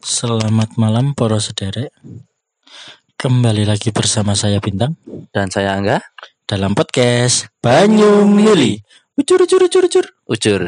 Selamat 0.00 0.80
malam 0.80 1.12
para 1.12 1.36
sederek. 1.36 1.92
Kembali 3.20 3.68
lagi 3.68 3.92
bersama 3.92 4.32
saya 4.32 4.56
Bintang 4.64 4.96
Dan 5.28 5.52
saya 5.52 5.76
Angga 5.76 6.00
dalam 6.48 6.72
podcast 6.72 7.52
Banyu 7.60 8.24
Mili. 8.24 8.80
Ucur 9.12 9.44
ucur 9.44 9.60
ucur 9.60 9.84
ucur. 9.84 10.06
Ucur 10.24 10.60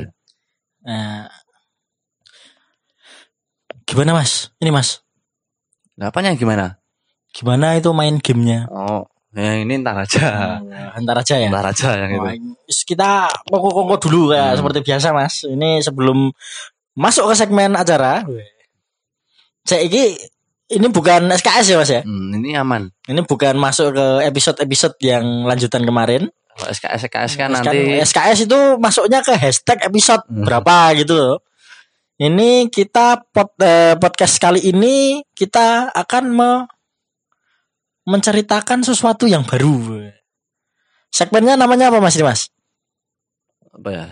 Nah, 0.85 1.31
gimana 3.89 4.13
Mas? 4.13 4.53
Ini 4.61 4.69
Mas, 4.69 5.01
Nah, 5.97 6.11
apanya 6.13 6.35
gimana? 6.37 6.77
gimana 7.33 7.81
itu 7.81 7.89
main 7.97 8.21
gamenya? 8.21 8.69
Oh 8.69 9.09
yang 9.33 9.65
ini 9.65 9.81
ntar 9.81 9.97
aja 9.97 10.61
Nah, 10.61 10.93
Antar 10.93 11.25
aja 11.25 11.41
ya. 11.41 11.49
Ntar 11.49 11.73
aja 11.73 11.89
yang 11.97 12.11
itu 12.13 12.21
Wah, 12.21 12.37
kita 12.85 13.11
kongko-kongko 13.49 13.97
dulu 13.97 14.37
ya 14.37 14.53
Hmm. 14.53 14.61
seperti 14.61 14.85
biasa 14.85 15.17
Mas. 15.17 15.49
Ini 15.49 15.81
sebelum 15.81 16.29
masuk 16.93 17.33
ke 17.33 17.35
segmen 17.41 17.73
acara. 17.73 18.21
Saya 19.63 19.87
ini 19.87 20.19
ini 20.69 20.87
bukan 20.89 21.29
SKS 21.31 21.67
ya 21.69 21.77
Mas 21.79 21.91
ya. 21.91 22.03
hmm, 22.03 22.41
Ini 22.41 22.59
aman 22.59 22.89
Ini 23.05 23.23
bukan 23.23 23.55
masuk 23.57 23.93
ke 23.93 24.07
episode-episode 24.27 24.97
yang 25.01 25.23
lanjutan 25.45 25.85
kemarin. 25.85 26.27
Kalau 26.53 26.69
SKS 26.69 27.07
SKS 27.07 27.33
kan 27.37 27.49
Kan 27.53 27.63
nanti 27.71 28.01
SKS 28.01 28.39
itu 28.45 28.59
masuknya 28.77 29.21
ke 29.21 29.33
hashtag 29.35 29.79
episode 29.83 30.25
Hmm. 30.27 30.45
berapa 30.45 30.77
gitu 30.99 31.15
loh. 31.15 31.37
Ini 32.19 32.71
kita 32.71 33.25
pod, 33.29 33.51
eh, 33.59 33.99
podcast 33.99 34.39
kali 34.39 34.63
ini 34.63 35.27
kita 35.33 35.91
akan 35.91 36.25
me- 36.31 36.67
menceritakan 38.03 38.83
sesuatu 38.83 39.27
yang 39.27 39.43
baru. 39.43 40.07
Segmennya 41.09 41.55
namanya 41.55 41.91
apa 41.91 41.99
Mas 41.99 42.17
Dimas? 42.17 42.51
Apa 43.71 43.89
ya 43.91 44.07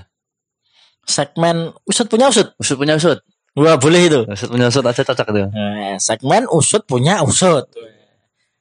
Segmen 1.03 1.75
usut 1.85 2.07
punya 2.07 2.31
usut. 2.31 2.55
Usut 2.57 2.77
punya 2.77 2.95
usut 2.95 3.19
Wah 3.59 3.77
boleh 3.77 4.07
itu. 4.07 4.21
Usut 4.31 4.49
punya 4.51 4.71
usut 4.71 4.85
aja 4.87 5.03
cocok 5.03 5.27
itu 5.35 5.41
Eh, 5.51 5.95
segmen 5.99 6.47
usut 6.51 6.87
punya 6.87 7.23
usut. 7.27 7.67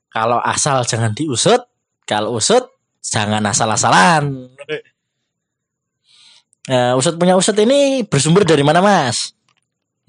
Kalau 0.09 0.41
asal 0.41 0.81
jangan 0.81 1.13
diusut, 1.13 1.61
kalau 2.09 2.33
usut 2.37 2.65
jangan 3.05 3.45
asal-asalan. 3.45 4.49
Eh, 6.69 6.93
usut 6.97 7.17
punya 7.17 7.37
usut 7.37 7.53
ini 7.61 8.01
bersumber 8.05 8.45
dari 8.45 8.65
mana 8.65 8.81
mas? 8.81 9.33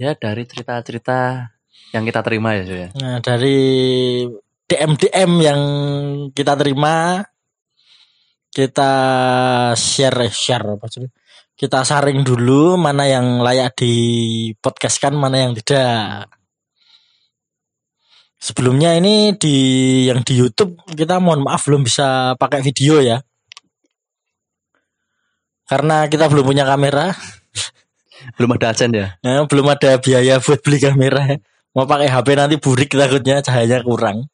Ya 0.00 0.16
dari 0.16 0.48
cerita-cerita 0.48 1.52
Yang 1.92 2.04
kita 2.08 2.20
terima 2.24 2.56
ya 2.56 2.64
ya 2.64 2.88
Nah, 2.96 3.20
dari 3.20 3.60
DM 4.70 4.94
DM 4.94 5.30
yang 5.42 5.60
kita 6.30 6.54
terima, 6.54 7.26
kita 8.54 8.92
share 9.74 10.30
eh, 10.30 10.30
share 10.30 10.78
apa 10.78 10.86
sih? 10.86 11.10
Kita 11.60 11.84
saring 11.84 12.24
dulu 12.24 12.80
mana 12.80 13.04
yang 13.04 13.44
layak 13.44 13.76
di 13.76 13.92
podcastkan, 14.64 15.12
mana 15.12 15.44
yang 15.44 15.52
tidak. 15.52 16.32
Sebelumnya 18.40 18.96
ini 18.96 19.36
di 19.36 19.56
yang 20.08 20.24
di 20.24 20.40
YouTube 20.40 20.80
kita 20.96 21.20
mohon 21.20 21.44
maaf 21.44 21.68
belum 21.68 21.84
bisa 21.84 22.32
pakai 22.40 22.64
video 22.64 23.04
ya. 23.04 23.20
Karena 25.68 26.08
kita 26.08 26.32
belum 26.32 26.48
punya 26.48 26.64
kamera, 26.64 27.12
Belum 28.40 28.56
ada 28.56 28.72
asen 28.72 28.96
ya 28.96 29.20
ya, 29.20 29.44
belum 29.44 29.68
ada 29.68 30.00
biaya 30.00 30.40
buat 30.40 30.64
beli 30.64 30.80
kamera. 30.80 31.36
Mau 31.76 31.84
pakai 31.84 32.08
HP 32.08 32.28
nanti 32.40 32.56
burik 32.56 32.88
takutnya 32.88 33.44
cahayanya 33.44 33.84
kurang. 33.84 34.29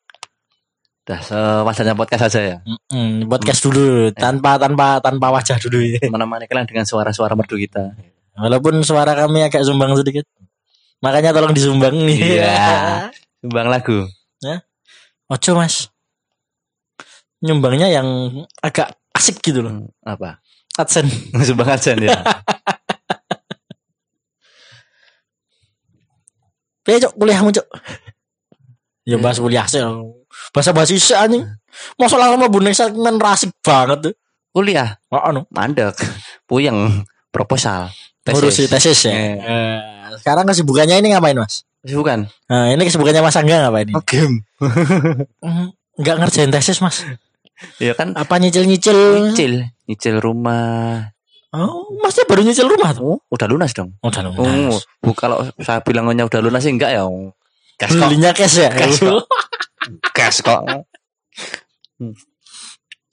Udah 1.06 1.20
sewajarnya 1.22 1.94
podcast 1.94 2.34
aja 2.34 2.40
ya 2.42 2.56
Mm, 2.90 3.30
podcast 3.30 3.62
dulu 3.62 4.10
tanpa 4.10 4.58
tanpa 4.58 4.98
tanpa 4.98 5.30
wajah 5.30 5.54
dulu 5.62 5.78
ya. 5.78 6.02
Menemani 6.14 6.50
kalian 6.50 6.66
dengan 6.66 6.82
suara-suara 6.82 7.38
merdu 7.38 7.54
kita 7.54 7.94
Walaupun 8.34 8.82
suara 8.84 9.16
kami 9.16 9.46
agak 9.48 9.64
sumbang 9.64 9.96
sedikit. 9.96 10.26
Makanya 11.00 11.32
tolong 11.32 11.56
disumbang 11.56 11.94
nih. 12.04 12.42
Iya. 12.42 13.08
Sumbang 13.40 13.70
lagu 13.70 14.04
Ojo 15.26 15.50
mas. 15.58 15.90
Nyumbangnya 17.42 17.90
yang 17.90 18.06
agak 18.62 18.94
asik 19.14 19.42
gitu 19.42 19.62
loh. 19.62 19.72
Hmm, 19.72 19.90
Apa 20.06 20.38
Adsen. 20.76 21.06
Sumbang 21.46 21.70
asen 21.70 22.02
ya 22.02 22.14
Piye 26.86 27.02
cok 27.02 27.14
kuliahmu 27.18 27.50
cok? 27.50 27.66
Ya 29.06 29.18
bahas 29.18 29.38
kuliah 29.42 29.66
sih. 29.66 29.82
Bahasa 30.50 30.70
bahasa 30.70 30.92
sih 30.92 31.12
anjing. 31.12 31.44
Masalah 31.94 32.32
sama 32.32 32.46
bunek 32.46 32.72
segmen 32.72 33.16
rasik 33.16 33.50
banget 33.60 33.98
tuh. 34.02 34.14
Kuliah 34.50 34.96
Oh, 35.08 35.20
anu. 35.20 35.44
Mandek 35.48 35.92
Puyeng 36.44 37.04
Proposal 37.28 37.92
Ngurusi 38.24 38.64
tesis 38.64 39.04
ya. 39.04 39.12
Eh. 39.12 39.36
Eh, 39.36 39.78
sekarang 40.18 40.44
kesibukannya 40.44 40.96
ini 40.96 41.12
ngapain 41.12 41.36
mas? 41.36 41.62
Bukan 41.82 42.26
Nah, 42.48 42.66
ini 42.68 42.82
kesibukannya 42.82 43.20
mas 43.20 43.36
Angga 43.36 43.62
ngapain 43.62 43.86
ini? 43.86 43.94
game 44.02 44.42
Hmm, 45.44 45.70
Nggak 45.94 46.16
ngerjain 46.18 46.50
tesis 46.50 46.80
mas. 46.80 47.04
Ya 47.76 47.92
kan 47.92 48.12
Apa 48.12 48.36
nyicil-nyicil? 48.36 49.30
nyicil 49.30 49.52
nyicil 49.84 50.16
rumah 50.18 51.12
Oh, 51.52 51.88
masnya 52.00 52.24
baru 52.24 52.42
nyicil 52.42 52.66
rumah 52.66 52.90
tuh? 52.90 53.14
oh 53.14 53.18
udah 53.30 53.46
lunas 53.46 53.72
dong 53.72 53.94
Udah 54.02 54.20
oh 54.26 54.34
lunas. 54.34 54.82
bu, 54.98 55.12
kalau 55.12 55.40
saya 55.58 55.78
bilangnya 55.80 56.24
udah 56.24 56.40
lunas 56.40 56.60
sih 56.60 56.68
enggak 56.70 56.92
ya 56.92 57.06
gas 57.76 57.92
Belinya 57.92 58.32
cash 58.32 58.56
ya? 58.58 58.68
Cash. 58.68 59.00
gas 60.12 60.40
kok 60.40 60.62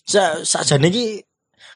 Sa 0.04 0.42
sajane 0.42 0.88
iki 0.88 1.24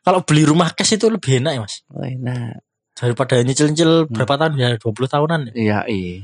kalau 0.04 0.24
beli 0.24 0.44
rumah 0.44 0.72
cash 0.72 0.96
itu 0.96 1.08
lebih 1.08 1.40
enak 1.40 1.52
ya, 1.54 1.62
Mas. 1.62 1.84
oh, 1.90 2.00
enak 2.00 2.64
Daripada 2.94 3.38
nyicil-nyicil 3.40 4.08
berapa 4.08 4.36
tahun 4.36 4.54
ya? 4.56 4.70
20 4.76 4.88
tahunan 5.06 5.42
ya. 5.48 5.54
iya 5.54 5.80
iya 5.86 6.16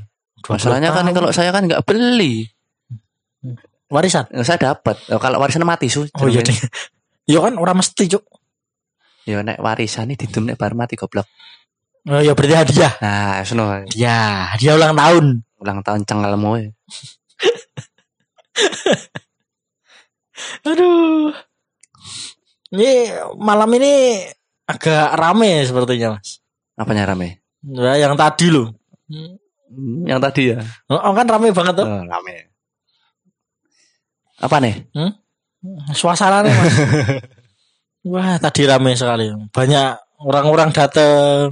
20 0.42 0.52
masalahnya 0.52 0.90
kan 0.90 1.04
tahun. 1.06 1.16
kalau 1.16 1.30
saya 1.32 1.50
kan 1.52 1.64
nggak 1.64 1.84
beli 1.84 2.48
warisan. 3.88 4.26
Ya, 4.30 4.42
saya 4.42 4.58
dapat 4.58 4.98
Oh, 5.08 5.20
kalau 5.20 5.38
warisan 5.38 5.64
mati 5.64 5.88
su 5.88 6.04
Oh 6.12 6.28
iya 6.28 6.42
deh. 6.42 6.56
Ya 7.24 7.40
kan 7.40 7.56
orang 7.56 7.78
mesti, 7.78 8.10
Cuk. 8.10 8.24
ya 9.24 9.40
nek 9.40 9.56
warisan 9.58 10.12
ini 10.12 10.20
didum 10.20 10.44
nek 10.44 10.60
bar 10.60 10.76
mati 10.76 11.00
goblok 11.00 11.24
Oh 12.04 12.20
ya 12.20 12.36
berarti 12.36 12.56
hadiah. 12.58 12.92
nah 13.00 13.40
seno 13.42 13.80
Ya, 13.96 14.52
hadiah 14.52 14.76
ulang 14.76 14.92
tahun. 14.94 15.26
ulang 15.56 15.80
tahun 15.80 16.04
cengalmu 16.04 16.52
ya. 16.58 16.68
Aduh. 20.68 21.32
Ini 22.74 22.90
malam 23.38 23.70
ini 23.78 24.26
agak 24.66 25.14
rame 25.14 25.62
sepertinya, 25.62 26.18
Mas. 26.18 26.42
apanya 26.74 27.06
rame 27.06 27.46
Ya, 27.62 28.02
yang 28.02 28.18
tadi 28.18 28.50
loh. 28.50 28.74
Hmm, 29.06 29.38
yang 30.04 30.18
tadi 30.18 30.52
ya 30.52 30.60
Oh, 30.90 31.14
kan 31.14 31.30
rame 31.30 31.54
banget 31.54 31.78
tuh. 31.78 31.86
oh, 31.86 32.02
rame 32.04 32.50
apa 34.42 34.58
nih 34.60 34.76
Suasananya, 35.94 36.52
Mas. 36.52 36.76
Wah, 38.12 38.36
tadi 38.36 38.68
rame 38.68 38.98
sekali. 38.98 39.32
Banyak 39.48 39.88
orang-orang 40.20 40.76
datang. 40.76 41.48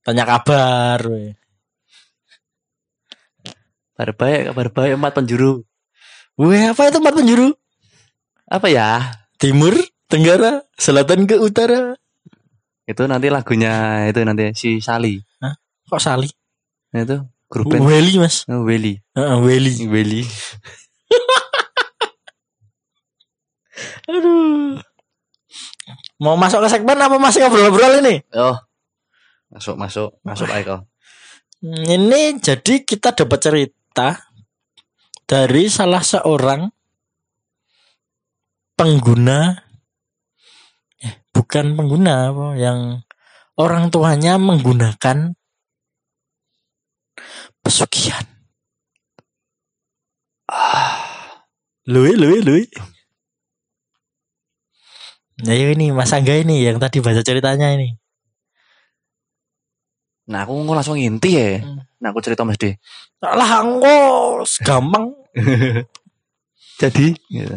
Tanya 0.00 0.24
kabar. 0.24 0.96
weh. 1.04 1.36
kabar 3.92 4.16
baik 4.16 4.40
kabar 4.48 4.68
baik 4.72 4.92
empat 4.96 5.12
penjuru 5.12 5.60
apa 6.38 6.82
itu 6.86 6.98
empat 6.98 7.14
penjuru? 7.14 7.48
apa 8.44 8.66
ya 8.66 9.14
Timur, 9.38 9.72
Tenggara, 10.04 10.66
Selatan 10.74 11.24
ke 11.24 11.38
Utara. 11.38 11.94
itu 12.84 13.02
nanti 13.06 13.30
lagunya 13.30 14.04
itu 14.04 14.20
nanti 14.20 14.50
si 14.52 14.78
Sali 14.78 15.22
Kok 15.86 15.98
Sali? 15.98 16.26
Nah, 16.90 17.02
itu 17.02 17.16
grup 17.46 17.66
band 17.66 17.86
Weli, 17.86 18.18
Mas. 18.18 18.42
oh, 18.46 18.62
Welly 18.62 18.98
Heeh, 19.14 19.36
Weli. 19.38 19.72
Welly 19.94 20.22
Aduh. 24.06 24.76
Mau 26.20 26.36
masuk 26.36 26.60
ke 26.60 26.68
segmen 26.68 26.98
apa 26.98 27.16
masih 27.16 27.42
ngobrol-ngobrol 27.42 28.02
ini? 28.02 28.20
oh 28.34 28.56
masuk 29.50 29.74
masuk 29.74 30.10
masuk 30.22 30.46
Aiko 30.50 30.86
Hmm, 31.60 31.84
Ini 31.84 32.40
jadi 32.40 32.88
kita 32.88 33.12
dapat 33.12 33.36
cerita 33.38 34.29
dari 35.30 35.70
salah 35.70 36.02
seorang 36.02 36.74
pengguna 38.74 39.54
eh 40.98 41.14
bukan 41.30 41.78
pengguna 41.78 42.34
apa 42.34 42.58
yang 42.58 43.06
orang 43.54 43.94
tuanya 43.94 44.42
menggunakan 44.42 45.38
pesugihan. 47.62 48.26
Ah, 50.50 51.46
lui 51.86 52.18
lui 52.18 52.42
lui. 52.42 52.64
Nah 55.46 55.54
ini 55.54 55.94
Mas 55.94 56.10
Angga 56.10 56.34
ini 56.42 56.66
yang 56.66 56.82
tadi 56.82 56.98
baca 56.98 57.22
ceritanya 57.22 57.70
ini. 57.78 57.94
nah 60.30 60.46
aku 60.46 60.62
langsung 60.62 60.94
inti 60.94 61.34
ya 61.34 61.58
Hmm. 61.58 61.82
nah 61.98 62.14
aku 62.14 62.22
cerita 62.22 62.46
mas 62.46 62.54
D 62.54 62.78
Lah 63.18 63.66
engko 63.66 64.46
gampang. 64.62 65.19
jadi 66.82 67.06
gitu. 67.16 67.56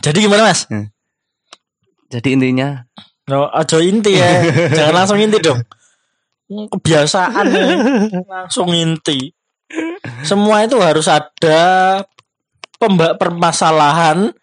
Jadi 0.00 0.18
gimana 0.22 0.48
Mas? 0.48 0.64
jadi 2.10 2.28
intinya 2.34 2.90
No, 3.30 3.46
aja 3.46 3.78
inti 3.78 4.18
ya. 4.18 4.42
Jangan 4.76 4.94
langsung 4.94 5.18
inti 5.22 5.38
dong. 5.38 5.62
Hmm, 6.50 6.66
Kebiasaan 6.66 7.46
ya. 7.46 7.66
langsung 8.26 8.74
inti. 8.74 9.30
semua 10.26 10.66
itu 10.66 10.74
harus 10.82 11.06
ada 11.06 11.60
pemba 12.74 13.14
permasalahan. 13.14 14.34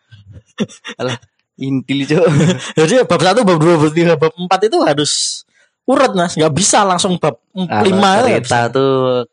Intil 1.60 2.08
cok. 2.08 2.26
Jadi 2.80 3.04
bab 3.04 3.20
satu, 3.20 3.44
bab 3.44 3.60
dua, 3.60 3.76
bab 3.76 3.92
tiga, 3.92 4.16
bab 4.16 4.32
empat 4.40 4.72
itu 4.72 4.80
harus 4.88 5.44
urut 5.84 6.16
mas, 6.16 6.40
nggak 6.40 6.54
bisa 6.56 6.88
langsung 6.88 7.20
bab 7.20 7.44
lima. 7.56 8.24
cerita 8.24 8.72
tuh 8.72 9.28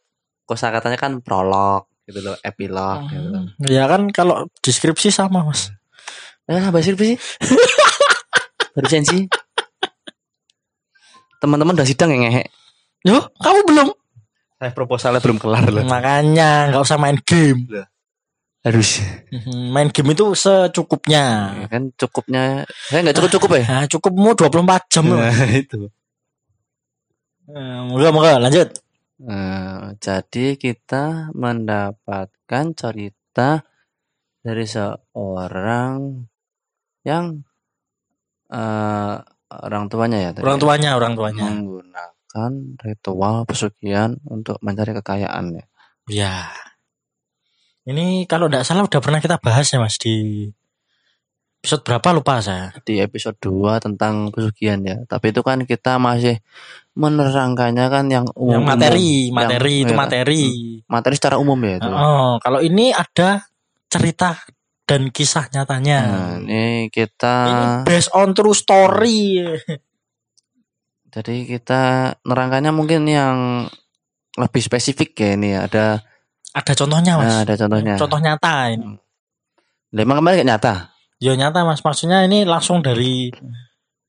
kosakatanya 0.51 0.99
kan 0.99 1.23
prolog 1.23 1.87
gitu 2.05 2.21
loh, 2.21 2.37
epilog 2.41 3.09
gitu. 3.09 3.29
loh. 3.29 3.45
bisa. 3.57 3.71
Ya 3.73 3.85
kan 3.89 4.09
kalau 4.13 4.49
deskripsi 4.61 5.09
sama 5.09 5.45
mas. 5.45 5.73
Eh, 6.45 6.61
apa 6.61 6.77
sih 6.85 6.93
sih? 6.93 7.17
Baru 8.77 8.89
sensi. 8.91 9.25
Teman-teman 11.41 11.77
udah 11.77 11.89
sidang 11.89 12.13
ya 12.13 12.19
ngehe. 12.25 12.45
Yo, 13.05 13.21
kamu 13.41 13.61
belum? 13.69 13.89
Saya 14.61 14.71
proposalnya 14.73 15.21
belum 15.21 15.37
kelar 15.41 15.65
loh. 15.69 15.85
Makanya 15.85 16.73
nggak 16.73 16.83
usah 16.85 16.97
main 16.97 17.21
game. 17.21 17.69
Harus. 18.65 19.05
Mhm, 19.29 19.77
Main 19.77 19.93
game 19.93 20.17
itu 20.17 20.33
secukupnya. 20.33 21.53
Ya 21.65 21.67
kan 21.69 21.93
cukupnya. 22.01 22.65
Saya 22.89 23.05
nggak 23.05 23.17
cukup-cukup 23.21 23.51
ya. 23.61 23.65
Nah, 23.69 23.85
cukupmu 23.93 24.33
24 24.33 24.89
jam 24.89 25.05
loh. 25.13 25.21
Nah, 25.21 25.49
itu. 25.61 25.81
Eh, 27.45 27.81
Moga 27.93 28.09
moga 28.09 28.41
lanjut. 28.41 28.73
Eh, 29.23 29.85
jadi 30.03 30.47
kita 30.59 31.31
mendapatkan 31.39 32.65
cerita 32.75 33.63
dari 34.43 34.67
seorang 34.67 36.27
yang 37.07 37.47
eh 38.51 39.17
orang 39.55 39.85
tuanya 39.87 40.19
ya. 40.19 40.31
tadi 40.35 40.43
Orang 40.43 40.59
ya, 40.59 40.63
tuanya, 40.67 40.91
orang 40.99 41.13
tuanya. 41.15 41.45
menggunakan 41.47 42.53
ritual 42.83 43.47
pesugihan 43.47 44.19
untuk 44.27 44.59
mencari 44.67 44.91
kekayaan 44.99 45.63
ya. 45.63 45.65
Ya. 46.11 46.35
Ini 47.87 48.25
kalau 48.27 48.49
tidak 48.51 48.67
salah 48.67 48.83
udah 48.89 49.01
pernah 49.01 49.21
kita 49.23 49.39
bahas 49.39 49.69
ya 49.71 49.79
Mas 49.79 50.01
di 50.01 50.49
episode 51.65 51.81
berapa 51.81 52.13
lupa 52.13 52.45
saya. 52.45 52.77
Di 52.85 53.01
episode 53.01 53.41
2 53.41 53.81
tentang 53.81 54.29
pesugihan 54.29 54.77
ya. 54.85 55.01
Tapi 55.09 55.33
itu 55.33 55.41
kan 55.41 55.65
kita 55.65 55.97
masih 55.97 56.45
menerangkannya 56.93 57.87
kan 57.89 58.05
yang 58.13 58.29
umum. 58.37 58.61
Yang 58.61 58.65
materi, 58.69 59.11
materi 59.33 59.73
Yang- 59.73 59.81
itu 59.89 59.93
ya, 59.93 59.97
materi. 59.97 60.43
materi 60.85 61.15
secara 61.17 61.37
umum 61.41 61.57
ya 61.65 61.81
itu. 61.81 61.89
Oh, 61.89 62.37
kalau 62.45 62.61
ini 62.61 62.93
ada 62.93 63.49
cerita 63.89 64.45
dan 64.85 65.09
kisah 65.09 65.49
nyatanya. 65.49 66.01
Nah, 66.05 66.33
ini 66.45 66.93
kita 66.93 67.35
Ini 67.49 67.65
based 67.89 68.13
on 68.13 68.37
true 68.37 68.53
story. 68.53 69.41
jadi 71.09 71.35
kita 71.49 71.83
nerangkannya 72.21 72.77
mungkin 72.77 73.09
yang 73.09 73.65
lebih 74.37 74.61
spesifik 74.61 75.17
ya 75.17 75.29
ini 75.33 75.57
ya. 75.57 75.65
Ada 75.65 75.87
Ada 76.55 76.73
contohnya 76.77 77.19
Mas. 77.19 77.27
nah, 77.27 77.41
ada 77.43 77.55
contohnya. 77.57 77.95
Contoh 77.97 78.21
nyata 78.21 78.55
ini. 78.71 78.95
Lah, 79.91 80.03
Emang 80.05 80.21
kemarin 80.21 80.45
kayak 80.45 80.51
nyata. 80.55 80.75
Ya 81.25 81.33
nyata 81.33 81.65
Mas. 81.65 81.81
Maksudnya 81.81 82.21
ini 82.29 82.45
langsung 82.45 82.85
dari 82.85 83.33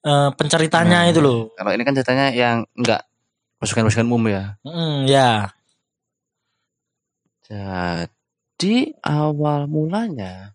eh, 0.06 0.30
penceritanya 0.36 1.08
Nah. 1.08 1.10
itu 1.10 1.20
loh. 1.24 1.40
Kalau 1.56 1.72
ini 1.72 1.82
kan 1.82 1.96
ceritanya 1.96 2.28
yang 2.36 2.68
enggak 2.76 3.08
pesugihan-pesugihan 3.58 4.06
umum 4.06 4.28
ya. 4.28 4.44
Mm, 4.68 4.98
ya. 5.08 5.32
Jadi 7.46 8.76
awal 9.02 9.66
mulanya 9.66 10.54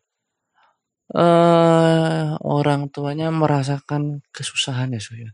eh 1.10 2.26
orang 2.38 2.86
tuanya 2.86 3.34
merasakan 3.34 4.22
kesusahan 4.30 4.94
ya 4.94 5.02
Suya. 5.02 5.30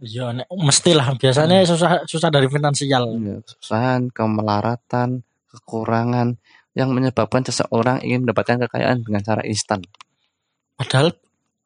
Ya, 0.00 0.32
nek- 0.32 0.48
mestilah 0.56 1.12
biasanya 1.18 1.66
susah 1.68 2.06
susah 2.08 2.30
dari 2.32 2.48
finansial. 2.48 3.12
Ya, 3.18 3.36
kesusahan, 3.44 4.08
kemelaratan, 4.08 5.20
kekurangan 5.52 6.38
yang 6.72 6.94
menyebabkan 6.94 7.44
seseorang 7.44 8.00
ingin 8.00 8.24
mendapatkan 8.24 8.62
kekayaan 8.64 9.04
dengan 9.04 9.20
cara 9.20 9.42
instan. 9.44 9.84
Padahal 10.78 11.10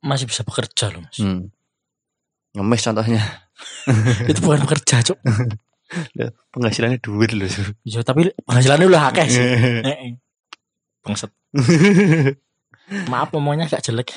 masih 0.01 0.25
bisa 0.25 0.41
bekerja 0.41 0.89
loh, 0.89 1.05
Mas. 1.05 1.21
Hmm. 1.21 1.53
Ngemis 2.57 2.81
contohnya. 2.81 3.23
Itu 4.31 4.41
bukan 4.41 4.65
bekerja, 4.65 5.05
Cuk. 5.05 5.21
Penghasilannya 6.49 6.99
duit 7.05 7.37
loh. 7.37 7.49
Ya, 7.85 8.01
tapi 8.01 8.33
penghasilannya 8.49 8.87
udah 8.89 9.03
akeh 9.13 9.27
sih. 9.29 9.45
Heeh. 9.89 10.17
Bangset. 11.05 11.31
Maaf 13.13 13.29
ngomongnya 13.37 13.69
agak 13.69 13.85
jelek. 13.85 14.09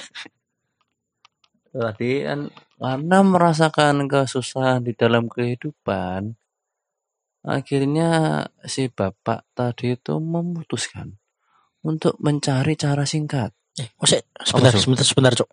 Tadi 1.75 2.23
kan 2.23 2.47
karena 2.79 3.17
merasakan 3.19 4.07
kesusahan 4.07 4.87
di 4.87 4.95
dalam 4.95 5.27
kehidupan, 5.27 6.39
akhirnya 7.43 8.43
si 8.63 8.87
bapak 8.87 9.43
tadi 9.51 9.99
itu 9.99 10.15
memutuskan 10.23 11.19
untuk 11.83 12.15
mencari 12.23 12.79
cara 12.79 13.03
singkat. 13.03 13.51
Eh, 13.75 13.87
Mas, 13.99 14.11
sebentar, 14.47 14.71
Cuk? 14.71 14.81
sebentar, 14.81 15.05
sebentar, 15.05 15.33
Cuk. 15.35 15.49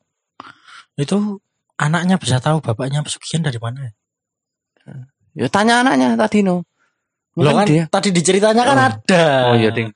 Itu 0.95 1.43
anaknya 1.75 2.17
bisa 2.17 2.39
tahu 2.39 2.63
bapaknya 2.63 3.03
pesugihan 3.03 3.43
dari 3.43 3.59
mana? 3.59 3.91
Ya 5.33 5.49
tanya 5.49 5.83
anaknya 5.83 6.15
tadi 6.15 6.45
no. 6.45 6.63
Mungkin 7.33 7.57
kan 7.57 7.67
dia. 7.67 7.85
tadi 7.89 8.09
di 8.13 8.21
ceritanya 8.21 8.63
kan 8.63 8.77
Oh. 8.77 8.87
ada. 8.93 9.25
Oh 9.51 9.57
iya 9.57 9.71
ding. 9.73 9.89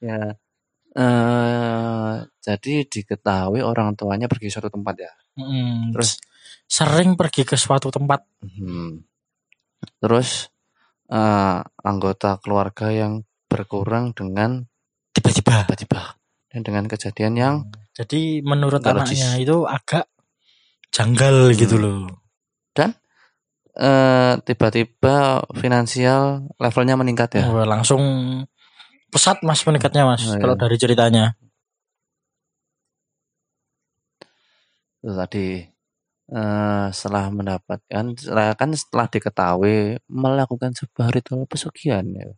Ya. 0.00 0.34
eh 0.92 2.12
jadi 2.42 2.84
diketahui 2.84 3.64
orang 3.64 3.96
tuanya 3.96 4.28
pergi 4.28 4.52
suatu 4.52 4.68
tempat 4.68 4.94
ya. 4.98 5.12
Mm, 5.40 5.96
Terus? 5.96 6.20
sering 6.68 7.16
pergi 7.16 7.44
ke 7.44 7.56
suatu 7.56 7.88
tempat. 7.88 8.24
Hmm. 8.44 9.00
Terus 10.00 10.48
eh 11.08 11.60
anggota 11.84 12.40
keluarga 12.40 12.88
yang 12.88 13.20
berkurang 13.46 14.16
dengan 14.16 14.64
Tiba-tiba. 15.12 15.68
tiba-tiba 15.68 16.00
dan 16.52 16.60
dengan 16.60 16.84
kejadian 16.84 17.34
yang 17.34 17.54
Jadi 17.92 18.40
menurut 18.44 18.80
anaknya 18.84 19.36
itu 19.40 19.64
agak 19.64 20.08
janggal 20.92 21.52
Hmm. 21.52 21.58
gitu 21.58 21.76
loh. 21.80 22.08
eh 23.72 24.36
tiba-tiba 24.44 25.48
finansial 25.56 26.44
levelnya 26.60 26.92
meningkat 26.92 27.40
ya. 27.40 27.48
Wah, 27.48 27.64
langsung 27.64 28.04
pesat 29.08 29.40
mas 29.40 29.64
meningkatnya 29.64 30.04
mas. 30.04 30.20
Oh, 30.28 30.36
iya. 30.36 30.40
Kalau 30.44 30.56
dari 30.60 30.76
ceritanya. 30.76 31.32
Itu 35.00 35.16
tadi 35.16 35.64
eh 36.32 36.86
setelah 36.92 37.32
mendapatkan 37.32 38.04
setelah 38.16 38.52
kan 38.60 38.76
setelah 38.76 39.06
diketahui 39.08 40.00
melakukan 40.04 40.76
sebuah 40.76 41.08
ritual 41.08 41.48
pesugihan 41.48 42.04
ya. 42.12 42.28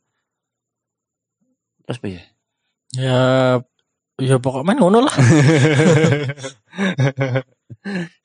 Terus 1.85 1.99
piye? 1.99 2.23
Ya, 2.95 3.59
ya 4.21 4.39
pokoknya 4.39 4.67
main 4.67 4.79
ngono 4.79 4.99
lah. 5.05 5.15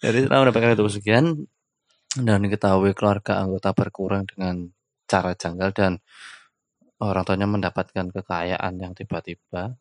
Jadi 0.03 0.17
setelah 0.23 0.39
mendapatkan 0.47 0.71
ritual 0.73 0.89
pesugihan 0.89 1.25
dan 2.17 2.39
diketahui 2.41 2.93
keluarga 2.97 3.41
anggota 3.41 3.73
berkurang 3.73 4.25
dengan 4.25 4.69
cara 5.09 5.33
janggal 5.33 5.69
dan 5.73 5.91
orang 6.99 7.23
tuanya 7.25 7.47
mendapatkan 7.47 8.11
kekayaan 8.11 8.73
yang 8.77 8.91
tiba-tiba, 8.93 9.75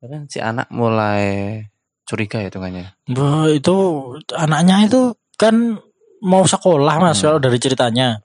ya 0.00 0.06
kan 0.06 0.22
si 0.30 0.38
anak 0.38 0.70
mulai 0.70 1.60
curiga 2.06 2.42
ya 2.42 2.48
hitungannya. 2.50 2.86
Wah, 3.14 3.46
itu 3.50 3.76
anaknya 4.34 4.86
itu 4.86 5.14
kan 5.38 5.78
mau 6.22 6.44
sekolah 6.46 7.00
mas 7.00 7.20
Hmm. 7.20 7.32
kalau 7.34 7.38
dari 7.42 7.58
ceritanya. 7.58 8.22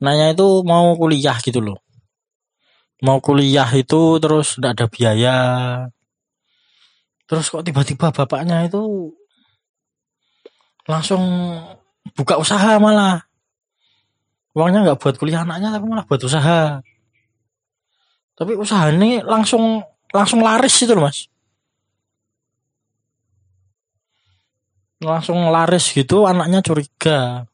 Nanya 0.00 0.32
itu 0.32 0.64
mau 0.64 0.96
kuliah 0.96 1.36
gitu 1.44 1.60
loh. 1.60 1.84
Mau 3.04 3.20
kuliah 3.20 3.68
itu 3.76 4.16
terus 4.16 4.56
tidak 4.56 4.72
ada 4.76 4.86
biaya. 4.88 5.36
Terus 7.30 7.46
kok 7.46 7.62
tiba-tiba 7.62 8.10
bapaknya 8.10 8.66
itu 8.66 9.14
langsung 10.90 11.22
buka 12.18 12.34
usaha 12.42 12.74
malah. 12.82 13.22
Uangnya 14.50 14.82
nggak 14.82 14.98
buat 14.98 15.14
kuliah 15.14 15.46
anaknya 15.46 15.78
tapi 15.78 15.86
malah 15.86 16.02
buat 16.10 16.18
usaha. 16.26 16.82
Tapi 18.34 18.52
usaha 18.58 18.90
ini 18.90 19.22
langsung 19.22 19.78
langsung 20.10 20.42
laris 20.42 20.74
itu 20.82 20.90
loh 20.90 21.06
mas. 21.06 21.30
Langsung 24.98 25.38
laris 25.54 25.86
gitu 25.94 26.26
anaknya 26.26 26.66
curiga. 26.66 27.46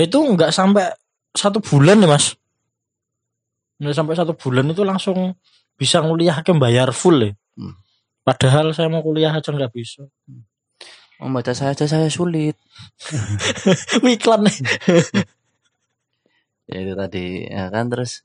Itu 0.00 0.24
nggak 0.24 0.48
sampai 0.48 0.96
satu 1.36 1.60
bulan 1.60 2.00
ya 2.00 2.08
mas. 2.08 2.40
Nggak 3.84 3.96
sampai 4.00 4.14
satu 4.16 4.32
bulan 4.32 4.72
itu 4.72 4.80
langsung 4.80 5.36
bisa 5.76 6.00
kuliah 6.00 6.40
ke 6.40 6.56
bayar 6.56 6.88
full 6.96 7.20
ya. 7.20 7.36
Hmm. 7.60 7.83
Padahal 8.24 8.72
saya 8.72 8.88
mau 8.88 9.04
kuliah 9.04 9.30
aja 9.30 9.52
nggak 9.52 9.72
bisa. 9.76 10.08
Membaca 11.20 11.52
saya 11.52 11.76
aja 11.76 11.84
saya 11.84 12.08
sulit. 12.08 12.56
Iklan 14.16 14.48
nih. 14.48 14.56
Ya 16.64 16.78
itu 16.80 16.94
tadi 16.96 17.44
ya 17.44 17.68
kan 17.68 17.92
terus 17.92 18.24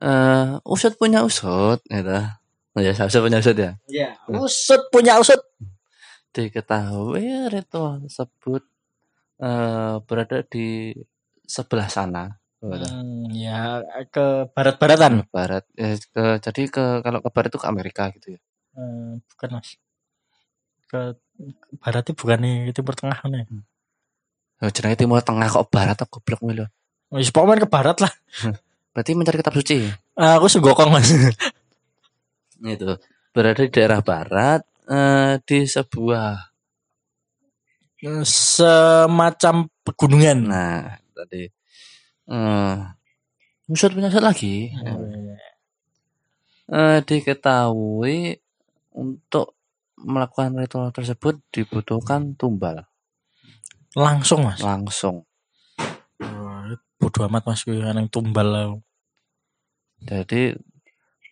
eh 0.00 0.56
usut 0.64 0.96
punya 0.96 1.20
usut 1.20 1.78
gitu. 1.84 2.18
Oh 2.74 2.80
ya, 2.82 2.96
usut 2.96 3.20
punya 3.20 3.38
usut 3.44 3.56
ya. 3.60 3.72
Ya, 3.86 4.16
usut 4.32 4.82
punya 4.88 5.20
usut. 5.20 5.38
Diketahui 6.32 7.52
ritual 7.52 8.00
tersebut 8.08 8.64
eh 9.44 9.94
berada 10.08 10.40
di 10.48 10.96
sebelah 11.44 11.92
sana 11.92 12.32
Betul. 12.64 12.88
Hmm, 12.88 13.28
ya 13.36 13.84
ke 14.08 14.48
barat-baratan. 14.56 15.28
Barat 15.28 15.68
eh, 15.76 16.00
ke 16.00 16.40
jadi 16.40 16.62
ke 16.72 16.84
kalau 17.04 17.20
ke 17.20 17.28
barat 17.28 17.52
itu 17.52 17.60
ke 17.60 17.68
Amerika 17.68 18.08
gitu 18.16 18.40
ya. 18.40 18.40
Eh, 18.74 19.12
bukan 19.22 19.48
mas. 19.58 19.78
Ke 20.90 21.14
barat 21.82 22.02
itu 22.06 22.12
bukan 22.14 22.38
nih 22.42 22.74
timur 22.74 22.94
tengah 22.94 23.18
nih. 23.30 23.46
Oh, 24.62 24.70
jenenge 24.70 24.98
timur 24.98 25.22
tengah 25.22 25.46
kok 25.50 25.70
barat 25.70 25.98
apa 25.98 26.10
goblok 26.10 26.40
lho. 26.42 26.66
Wis 27.14 27.30
pokoknya 27.30 27.66
ke 27.66 27.70
barat 27.70 27.96
lah. 28.02 28.12
Berarti 28.94 29.10
mencari 29.14 29.38
kitab 29.38 29.54
suci. 29.54 29.86
Ah, 30.14 30.38
aku 30.38 30.46
segokong 30.50 30.90
mas. 30.90 31.10
Itu 32.62 32.98
berada 33.34 33.60
di 33.60 33.70
daerah 33.70 34.00
barat 34.02 34.62
eh, 34.86 35.42
di 35.42 35.66
sebuah 35.66 36.54
Semacam 38.04 39.64
pegunungan. 39.80 40.38
nah 40.44 40.92
tadi 41.16 41.48
eh 42.28 42.76
usut 43.64 43.96
penyusut 43.96 44.20
lagi. 44.20 44.68
Hmm. 44.76 45.40
Eh, 46.68 46.98
diketahui 47.04 48.43
untuk 48.94 49.58
melakukan 50.00 50.54
ritual 50.58 50.90
tersebut 50.90 51.38
dibutuhkan 51.54 52.34
tumbal 52.34 52.86
Langsung 53.94 54.42
mas. 54.42 54.58
langsung. 54.58 55.22
Wah, 56.18 56.66
Bodoh 56.98 57.30
amat 57.30 57.46
mas 57.46 57.62
yang 57.62 58.10
tumbal 58.10 58.48
lah. 58.50 58.66
Jadi 60.02 60.50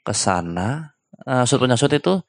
ke 0.06 0.14
sana 0.14 0.94
usut 1.42 1.58
penyusut 1.58 1.90
itu 1.94 2.22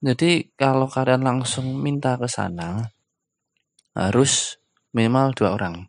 jadi 0.00 0.48
kalau 0.56 0.88
kalian 0.88 1.24
langsung 1.24 1.76
minta 1.76 2.16
ke 2.20 2.28
sana 2.28 2.92
harus 3.96 4.60
minimal 4.92 5.32
dua 5.32 5.56
orang 5.56 5.88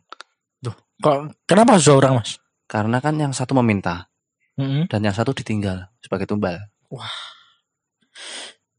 Kok 0.98 1.46
kenapa 1.46 1.78
harus 1.78 1.86
dua 1.86 1.96
orang 2.02 2.14
mas? 2.18 2.42
karena 2.66 2.98
kan 2.98 3.14
yang 3.20 3.30
satu 3.30 3.54
meminta 3.62 4.10
Mm-mm. 4.58 4.90
dan 4.90 5.00
yang 5.06 5.14
satu 5.14 5.30
ditinggal 5.30 5.86
sebagai 6.02 6.26
tumbal. 6.26 6.58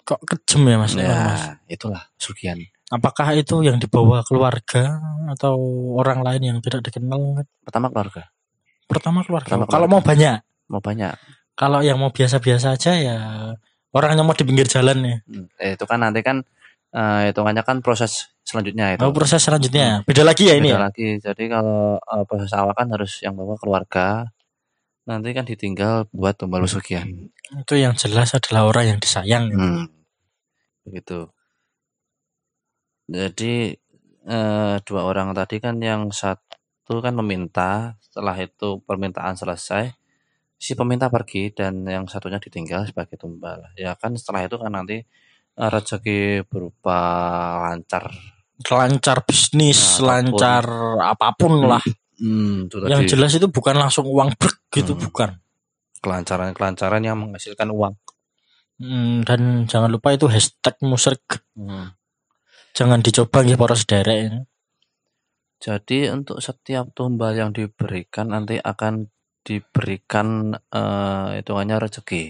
Kok 0.09 0.25
kejem 0.25 0.65
ya 0.65 0.77
mas? 0.81 0.97
Ya, 0.97 1.05
mas? 1.05 1.41
itulah 1.69 2.09
sugihan. 2.17 2.57
Apakah 2.89 3.37
itu 3.37 3.61
yang 3.61 3.77
dibawa 3.77 4.25
keluarga 4.25 4.97
atau 5.29 5.53
orang 5.93 6.25
lain 6.25 6.41
yang 6.41 6.57
tidak 6.65 6.81
dikenal? 6.81 7.45
Pertama 7.61 7.93
keluarga, 7.93 8.33
Pertama 8.89 9.21
keluarga. 9.21 9.45
Pertama 9.53 9.65
Kalau 9.69 9.85
keluarga. 9.85 9.93
mau 9.93 10.01
banyak. 10.01 10.37
mau 10.65 10.81
banyak. 10.81 11.13
Kalau 11.53 11.79
yang 11.85 12.01
mau 12.01 12.09
biasa-biasa 12.09 12.73
aja 12.73 12.91
ya 12.97 13.17
orang 13.93 14.17
yang 14.17 14.25
mau 14.25 14.33
di 14.33 14.41
pinggir 14.41 14.65
jalan 14.65 14.97
ya. 15.05 15.17
Eh, 15.61 15.77
itu 15.77 15.85
kan 15.85 16.01
nanti 16.01 16.25
kan 16.25 16.41
eh, 16.89 17.29
hitungannya 17.29 17.61
kan 17.61 17.85
proses 17.85 18.33
selanjutnya 18.41 18.97
itu. 18.97 19.05
Oh, 19.05 19.13
proses 19.13 19.45
selanjutnya. 19.45 20.01
Beda 20.09 20.25
lagi 20.25 20.49
ya 20.49 20.57
ini 20.57 20.73
Beda 20.73 20.81
ya. 20.81 20.85
lagi. 20.89 21.09
Jadi 21.21 21.43
kalau 21.45 22.01
eh, 22.01 22.23
proses 22.25 22.49
awal 22.57 22.73
kan 22.73 22.89
harus 22.89 23.21
yang 23.21 23.37
bawa 23.37 23.53
keluarga. 23.61 24.25
Nanti 25.05 25.29
kan 25.33 25.45
ditinggal 25.45 26.09
buat 26.13 26.37
tumbal 26.37 26.65
pesugihan. 26.65 27.05
Itu 27.53 27.77
yang 27.77 27.93
jelas 27.97 28.33
adalah 28.33 28.65
orang 28.69 28.93
yang 28.93 28.99
disayang. 29.01 29.45
Hmm. 29.53 29.85
Begitu. 30.89 31.29
Jadi 33.09 33.73
eh, 34.25 34.75
dua 34.85 35.01
orang 35.05 35.33
tadi 35.33 35.57
kan 35.57 35.77
yang 35.81 36.09
satu 36.13 37.01
kan 37.01 37.13
meminta, 37.17 37.97
setelah 38.01 38.33
itu 38.37 38.81
permintaan 38.85 39.33
selesai, 39.37 39.93
si 40.57 40.73
peminta 40.73 41.09
pergi 41.09 41.53
dan 41.53 41.85
yang 41.85 42.05
satunya 42.05 42.37
ditinggal 42.41 42.85
sebagai 42.89 43.17
tumbal. 43.17 43.69
Ya 43.77 43.93
kan 43.97 44.13
setelah 44.17 44.45
itu 44.45 44.57
kan 44.57 44.73
nanti 44.73 45.01
eh, 45.55 45.69
rezeki 45.69 46.45
berupa 46.49 46.99
lancar. 47.69 48.09
Lancar 48.59 49.23
bisnis, 49.23 50.03
Nah, 50.03 50.19
lancar 50.19 50.65
apa 50.99 51.31
pun 51.31 51.63
lah. 51.63 51.79
Hmm, 52.19 52.67
itu 52.67 52.75
tadi 52.83 52.91
Yang 52.91 53.15
jelas 53.15 53.31
itu 53.31 53.47
bukan 53.47 53.79
langsung 53.79 54.03
uang 54.03 54.35
brek 54.35 54.59
gitu, 54.75 54.93
Hmm. 54.97 55.03
bukan. 55.07 55.31
kelancaran-kelancaran 55.99 57.03
yang 57.03 57.19
menghasilkan 57.19 57.67
uang. 57.75 57.91
Hmm, 58.79 59.27
dan 59.27 59.67
jangan 59.67 59.91
lupa 59.91 60.15
itu 60.15 60.31
hashtag 60.31 60.79
musrik. 60.79 61.19
Hmm. 61.51 61.91
Jangan 62.71 63.03
dicoba 63.03 63.43
nggih 63.43 63.59
para 63.59 63.75
sederek. 63.75 64.47
Jadi 65.59 66.07
untuk 66.07 66.39
setiap 66.39 66.95
tumbal 66.95 67.35
yang 67.35 67.51
diberikan 67.51 68.31
nanti 68.31 68.55
akan 68.55 69.11
diberikan 69.43 70.55
eh, 70.55 71.27
hitungannya 71.43 71.75
rezeki. 71.75 72.23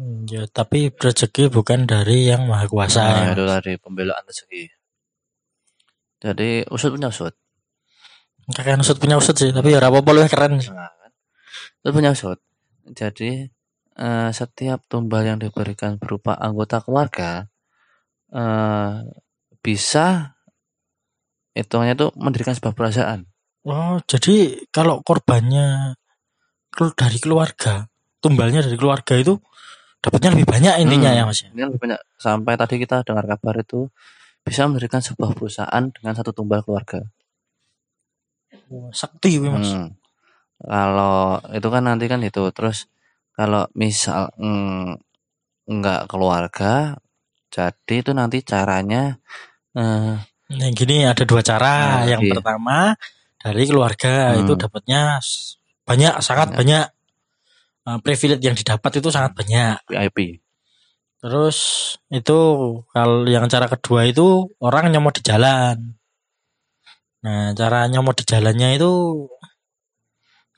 Hmm, 0.00 0.24
Ya, 0.24 0.48
tapi 0.48 0.88
rezeki 0.88 1.52
bukan 1.52 1.84
dari 1.84 2.32
yang 2.32 2.48
maha 2.48 2.64
kuasa. 2.64 3.04
Nah, 3.04 3.24
ya. 3.28 3.32
itu 3.36 3.44
tadi 3.44 3.72
pembelaan 3.76 4.24
rezeki. 4.24 4.64
Jadi 6.24 6.64
usut 6.72 6.96
punya 6.96 7.12
usut. 7.12 7.36
Kakek 8.56 8.80
usut 8.80 8.96
punya 8.96 9.20
usut 9.20 9.36
sih, 9.36 9.52
tapi 9.52 9.76
ya 9.76 9.78
ora 9.82 9.92
apa-apa 9.92 10.10
luwih 10.16 10.30
keren. 10.32 10.56
Nah, 10.56 10.88
kan? 10.88 11.12
Usut 11.84 11.92
punya 11.92 12.10
usut. 12.16 12.38
Jadi 12.88 13.52
eh, 13.96 14.30
setiap 14.32 14.84
tumbal 14.88 15.24
yang 15.26 15.38
diberikan 15.40 15.96
berupa 15.96 16.36
anggota 16.36 16.80
keluarga 16.80 17.48
eh, 18.32 18.92
bisa 19.62 20.36
hitungannya 21.52 21.94
itu 21.94 22.06
mendirikan 22.16 22.56
sebuah 22.56 22.74
perasaan. 22.74 23.28
Oh, 23.62 24.00
jadi 24.08 24.66
kalau 24.74 25.04
korbannya 25.06 25.94
dari 26.72 27.18
keluarga, 27.22 27.86
tumbalnya 28.18 28.64
dari 28.64 28.74
keluarga 28.74 29.14
itu 29.14 29.38
dapatnya 30.02 30.34
lebih 30.34 30.48
banyak 30.48 30.74
intinya 30.82 31.14
Hmm. 31.14 31.18
ya 31.20 31.22
Mas 31.28 31.40
ya. 31.46 31.48
Ini 31.54 31.62
lebih 31.70 31.78
banyak 31.78 32.00
sampai 32.18 32.58
tadi 32.58 32.74
kita 32.82 33.06
dengar 33.06 33.24
kabar 33.28 33.54
itu 33.62 33.86
bisa 34.42 34.66
mendirikan 34.66 34.98
sebuah 34.98 35.38
perusahaan 35.38 35.84
dengan 35.94 36.12
satu 36.18 36.34
tumbal 36.34 36.66
keluarga. 36.66 37.06
Oh, 38.72 38.90
Sakti 38.90 39.38
kuwi 39.38 39.52
Mas. 39.52 39.70
Hmm. 39.70 39.94
Kalau 40.58 41.38
itu 41.54 41.68
kan 41.70 41.82
nanti 41.86 42.10
kan 42.10 42.18
itu 42.24 42.42
terus 42.50 42.90
kalau 43.32 43.64
misal 43.76 44.32
mm, 44.36 45.00
nggak 45.68 46.02
keluarga, 46.10 46.96
jadi 47.52 47.94
itu 48.02 48.12
nanti 48.12 48.44
caranya 48.44 49.16
eh, 49.76 50.16
Nah, 50.52 50.68
gini 50.76 51.08
ada 51.08 51.24
dua 51.24 51.40
cara. 51.40 52.04
Nah, 52.04 52.04
yang 52.04 52.20
iya. 52.20 52.32
pertama 52.36 52.92
dari 53.40 53.62
keluarga 53.64 54.36
Hmm. 54.36 54.44
itu 54.44 54.52
dapatnya 54.60 55.00
banyak, 55.88 56.14
sangat 56.20 56.48
banyak. 56.52 56.86
Eh, 57.82 57.98
privilege 58.04 58.44
yang 58.44 58.56
didapat 58.56 59.00
itu 59.00 59.08
sangat 59.08 59.32
banyak. 59.32 59.80
VIP. 59.88 60.38
Terus 61.22 61.58
itu 62.10 62.38
kalau 62.90 63.24
yang 63.24 63.46
cara 63.46 63.70
kedua 63.70 64.04
itu 64.10 64.50
orang 64.58 64.90
nyomot 64.92 65.14
di 65.16 65.22
jalan. 65.22 65.78
Nah, 67.22 67.54
cara 67.54 67.86
nyomot 67.86 68.18
di 68.18 68.24
jalannya 68.26 68.74
itu 68.76 68.90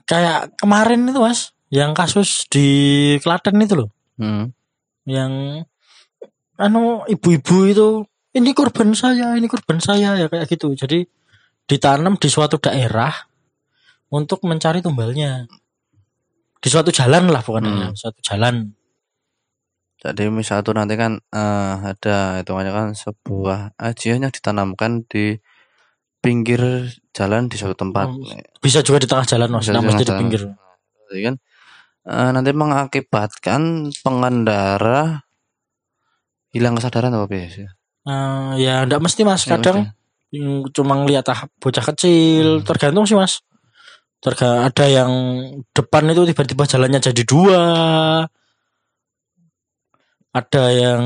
kayak 0.08 0.56
kemarin 0.60 1.08
itu 1.08 1.20
Mas, 1.20 1.52
yang 1.74 1.90
kasus 1.90 2.46
di 2.46 2.68
Klaten 3.18 3.58
itu 3.58 3.74
loh, 3.74 3.90
Hmm. 4.14 4.54
yang 5.10 5.66
anu 6.54 7.02
ibu-ibu 7.10 7.56
itu 7.66 7.88
ini 8.30 8.54
korban 8.54 8.94
saya, 8.94 9.34
ini 9.34 9.50
korban 9.50 9.82
saya 9.82 10.14
ya 10.14 10.26
kayak 10.30 10.46
gitu. 10.46 10.70
Jadi 10.78 11.02
ditanam 11.66 12.14
di 12.14 12.28
suatu 12.30 12.62
daerah 12.62 13.10
untuk 14.14 14.46
mencari 14.46 14.78
tumbalnya. 14.78 15.50
Di 16.62 16.68
suatu 16.70 16.94
jalan 16.94 17.26
lah 17.28 17.42
bukan 17.42 17.62
Hmm. 17.66 17.70
hanya 17.74 17.86
suatu 17.98 18.22
jalan. 18.22 18.70
Jadi 19.98 20.28
misal 20.30 20.60
tuh 20.62 20.76
nanti 20.78 20.94
kan 20.94 21.18
eh, 21.32 21.74
ada 21.90 22.38
hitungannya 22.38 22.72
kan 22.72 22.88
sebuah 22.94 23.74
ajian 23.80 24.22
yang 24.22 24.30
ditanamkan 24.30 25.02
di 25.10 25.40
pinggir 26.22 26.60
jalan 27.12 27.50
di 27.50 27.56
suatu 27.58 27.76
tempat. 27.76 28.08
Hmm, 28.14 28.40
Bisa 28.62 28.80
juga 28.80 29.02
di 29.02 29.08
tengah 29.10 29.26
jalan 29.26 29.48
di 29.58 29.72
mesti 29.74 30.04
di 30.06 30.14
pinggir. 30.14 30.42
Jadi 31.10 31.20
kan 31.20 31.34
eh, 32.04 32.30
nanti 32.32 32.50
mengakibatkan 32.52 33.90
pengendara 34.00 35.24
hilang 36.54 36.78
kesadaran 36.78 37.10
apa 37.10 37.26
biasa? 37.26 37.66
Eh, 38.04 38.50
ya 38.62 38.84
enggak 38.84 39.00
mesti 39.02 39.24
mas. 39.24 39.42
Ya, 39.48 39.56
kadang 39.56 39.90
yang 40.30 40.66
cuma 40.74 40.98
ngeliat 40.98 41.24
ah, 41.30 41.46
bocah 41.58 41.84
kecil 41.94 42.60
Hmm. 42.60 42.66
tergantung 42.66 43.08
sih 43.08 43.16
mas. 43.16 43.40
Terga 44.24 44.64
ada 44.64 44.84
yang 44.88 45.12
depan 45.76 46.08
itu 46.08 46.24
tiba-tiba 46.24 46.64
jalannya 46.64 47.00
jadi 47.00 47.22
dua. 47.28 47.64
Ada 50.34 50.64
yang 50.74 51.04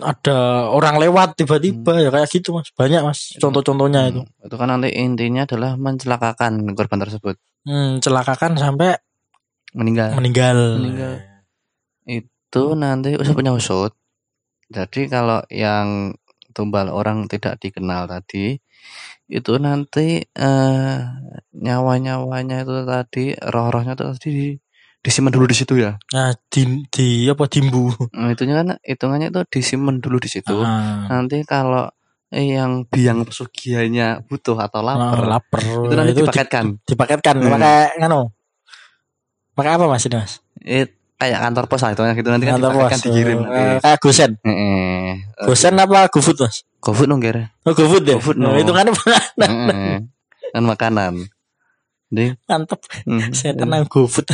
ada 0.00 0.64
orang 0.72 0.96
lewat 0.96 1.36
tiba-tiba 1.36 2.00
ya 2.00 2.08
kayak 2.08 2.30
gitu 2.32 2.56
mas. 2.56 2.72
Banyak 2.72 3.02
mas 3.04 3.36
contoh-contohnya 3.36 4.08
itu. 4.08 4.24
Hmm, 4.24 4.46
Itu 4.48 4.54
kan 4.56 4.72
nanti 4.72 4.88
intinya 4.96 5.44
adalah 5.44 5.76
mencelakakan 5.76 6.72
korban 6.72 7.04
tersebut. 7.04 7.36
Hmm, 7.68 8.00
celakakan 8.00 8.56
sampai 8.56 8.96
meninggal. 9.72 10.10
meninggal 10.14 10.58
Meninggal. 10.78 11.14
Itu 12.04 12.74
nanti 12.74 13.14
usut 13.14 13.34
punya 13.34 13.52
usut. 13.52 13.92
Jadi 14.66 15.06
kalau 15.06 15.42
yang 15.50 16.14
tumbal 16.50 16.90
orang 16.90 17.26
tidak 17.26 17.58
dikenal 17.58 18.06
tadi 18.06 18.58
itu 19.26 19.52
nanti 19.58 20.18
eh, 20.26 20.96
nyawa-nyawanya 21.54 22.66
itu 22.66 22.74
tadi 22.82 23.24
roh-rohnya 23.38 23.94
itu 23.94 24.04
tadi 24.14 24.28
di- 24.30 24.58
disimpan 25.00 25.32
dulu 25.32 25.46
di 25.46 25.56
situ 25.56 25.78
ya. 25.78 25.96
nah 26.12 26.34
di, 26.50 26.84
di 26.90 27.24
apa 27.24 27.46
dimbu 27.46 27.88
Nah, 28.10 28.34
itunya 28.34 28.60
kan 28.60 28.68
hitungannya 28.82 29.30
itu 29.30 29.40
disimpan 29.48 29.96
dulu 30.02 30.18
di 30.18 30.28
situ. 30.28 30.60
Ah, 30.60 31.06
Nanti 31.08 31.40
kalau 31.46 31.86
eh, 32.28 32.58
yang 32.58 32.84
biang 32.84 33.22
pesugihannya 33.24 34.26
butuh 34.26 34.58
atau 34.58 34.82
lapar 34.82 35.18
Ah, 35.22 35.38
lapar. 35.38 35.62
itu 35.62 35.94
nanti 35.94 36.12
di- 36.12 36.18
dipaketkan 36.20 36.64
dipaketkan 36.84 37.34
Hmm. 37.38 37.52
pakai 37.54 37.78
ngano. 38.02 38.20
Pakai 39.52 39.72
apa 39.76 39.84
Mas 39.86 40.04
ini 40.06 40.16
Mas? 40.16 40.32
eh, 40.62 40.86
kayak 41.16 41.38
kantor 41.40 41.64
pos 41.68 41.80
lah 41.84 41.92
itu 41.92 42.02
gitu 42.16 42.28
nanti 42.28 42.44
kan 42.48 42.54
Kantor 42.56 42.72
pos. 42.76 42.92
dikirim 43.02 43.38
Eh, 43.38 43.44
nanti 43.44 43.82
kayak 43.84 43.98
Gosen. 44.00 44.30
Heeh. 44.40 45.10
Gosen 45.44 45.74
apa 45.76 45.98
GoFood 46.08 46.38
Mas? 46.40 46.56
GoFood 46.80 47.08
dong 47.08 47.20
kira 47.20 47.52
Oh 47.64 47.72
GoFood 47.72 48.04
ya? 48.08 48.16
GoFood, 48.16 48.36
no. 48.40 48.56
itu 48.56 48.72
kan 48.72 48.86
makanan. 48.88 49.50
Heeh. 49.68 49.96
kan 50.50 50.62
makanan 50.64 51.12
jadi 52.10 52.34
Mantep. 52.50 52.80
hmm, 53.06 53.30
Saya 53.30 53.52
tenang 53.54 53.86
GoFood. 53.86 54.26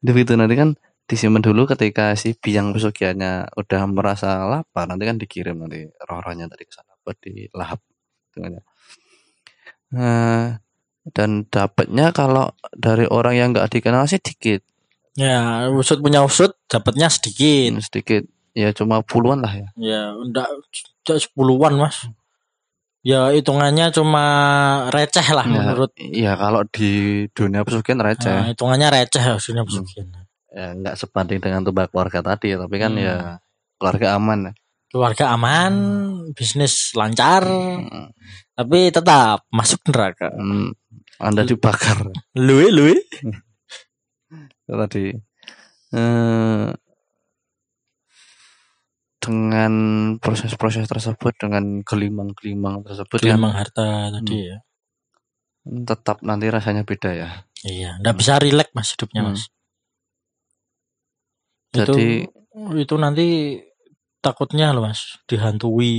jadi 0.00 0.10
begitu 0.10 0.32
nanti 0.34 0.54
kan 0.56 0.74
disimpan 1.06 1.42
dulu 1.42 1.66
ketika 1.66 2.14
si 2.14 2.34
biang 2.34 2.70
pesugihannya 2.70 3.50
udah 3.54 3.82
merasa 3.86 4.46
lapar 4.46 4.86
nanti 4.86 5.04
kan 5.06 5.18
dikirim 5.18 5.58
nanti 5.58 5.86
roh-rohnya 6.00 6.46
tadi 6.46 6.64
ke 6.64 6.72
sana 6.72 6.94
buat 7.02 7.18
dilahap 7.18 7.78
Gitu. 8.30 8.62
Nah, 9.90 10.54
dan 11.10 11.44
dapatnya 11.46 12.10
kalau 12.10 12.50
dari 12.72 13.04
orang 13.06 13.34
yang 13.34 13.48
nggak 13.50 13.70
dikenal 13.70 14.06
sih 14.06 14.18
dikit 14.18 14.62
Ya, 15.14 15.66
usut 15.68 15.98
punya 15.98 16.22
usut, 16.22 16.54
dapatnya 16.66 17.10
sedikit. 17.10 17.82
sedikit 17.82 18.22
ya 18.54 18.70
cuma 18.70 19.02
puluhan 19.02 19.42
lah 19.42 19.52
ya 19.52 19.68
Ya, 19.74 20.02
enggak 20.14 20.46
enggak 21.02 21.18
sepuluhan 21.20 21.74
mas. 21.76 22.06
Ya 23.00 23.32
hitungannya 23.32 23.90
cuma 23.90 24.24
receh 24.92 25.24
lah 25.32 25.44
Ya, 25.44 25.52
menurut. 25.56 25.90
Iya 25.96 26.36
kalau 26.36 26.62
di 26.68 26.90
dunia 27.32 27.64
pesugihan 27.64 28.00
receh 28.00 28.28
Nah, 28.28 28.52
hitungannya 28.52 28.88
receh 28.92 29.20
harusnya 29.20 29.64
pesugihan. 29.64 30.06
ya 30.50 30.74
nggak 30.74 30.94
sebanding 30.94 31.38
dengan 31.38 31.62
tumbal 31.62 31.86
keluarga 31.86 32.20
tadi 32.22 32.54
tapi 32.54 32.74
kan 32.76 32.92
Hmm. 32.92 33.00
ya 33.00 33.16
keluarga 33.76 34.14
aman 34.14 34.52
Keluarga 34.90 35.30
aman, 35.30 35.72
bisnis 36.34 36.90
lancar, 36.98 37.46
Hmm, 37.46 38.10
tapi 38.52 38.90
tetap 38.90 39.46
masuk 39.48 39.78
neraka. 39.86 40.34
hmm, 40.34 40.74
anda 41.20 41.44
dibakar 41.44 42.08
lui. 42.48 42.96
Itu 44.64 44.74
tadi 44.74 45.04
eh, 45.92 46.66
dengan 49.20 49.72
proses-proses 50.16 50.88
tersebut 50.88 51.36
dengan 51.36 51.84
gelimang-gelimang 51.84 52.80
tersebut 52.82 53.20
kan 53.20 53.36
Memang 53.36 53.52
harta 53.52 54.08
tadi 54.16 54.48
ya. 54.48 54.58
tetap 55.84 56.24
nanti 56.24 56.48
rasanya 56.48 56.88
beda 56.88 57.10
ya 57.12 57.30
Iya, 57.60 58.00
enggak 58.00 58.16
bisa 58.16 58.40
rileks 58.40 58.72
mas 58.72 58.88
hidupnya 58.96 59.20
Hmm. 59.20 59.36
mas. 59.36 59.42
Itu 61.70 61.92
Jadi- 61.92 62.24
itu 62.80 62.94
nanti 62.96 63.26
takutnya 64.18 64.72
loh 64.72 64.88
mas, 64.88 65.20
dihantui, 65.28 65.92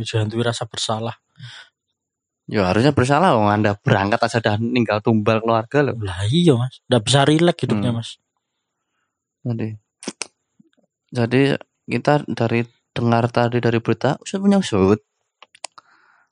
dihantui 0.00 0.40
rasa 0.40 0.64
bersalah. 0.64 1.20
Ya 2.46 2.68
harusnya 2.68 2.90
bersalah 2.90 3.38
oh, 3.38 3.46
anda 3.46 3.78
berangkat 3.78 4.18
aja 4.22 4.38
dan 4.42 4.74
ninggal 4.74 4.98
tumbal 4.98 5.38
keluarga 5.40 5.78
loh 5.86 5.94
Lah 6.02 6.26
iya 6.26 6.58
mas, 6.58 6.82
enggak 6.86 7.02
bisa 7.06 7.20
rileks 7.24 7.60
hidupnya 7.62 7.90
Hmm. 7.94 7.98
mas. 8.02 8.10
Jadi, 9.42 9.68
jadi 11.10 11.58
kita 11.84 12.22
dari 12.30 12.62
dengar 12.94 13.26
tadi 13.26 13.58
dari 13.58 13.78
berita 13.82 14.14
usut 14.18 14.38
punya 14.38 14.58
usut 14.58 15.02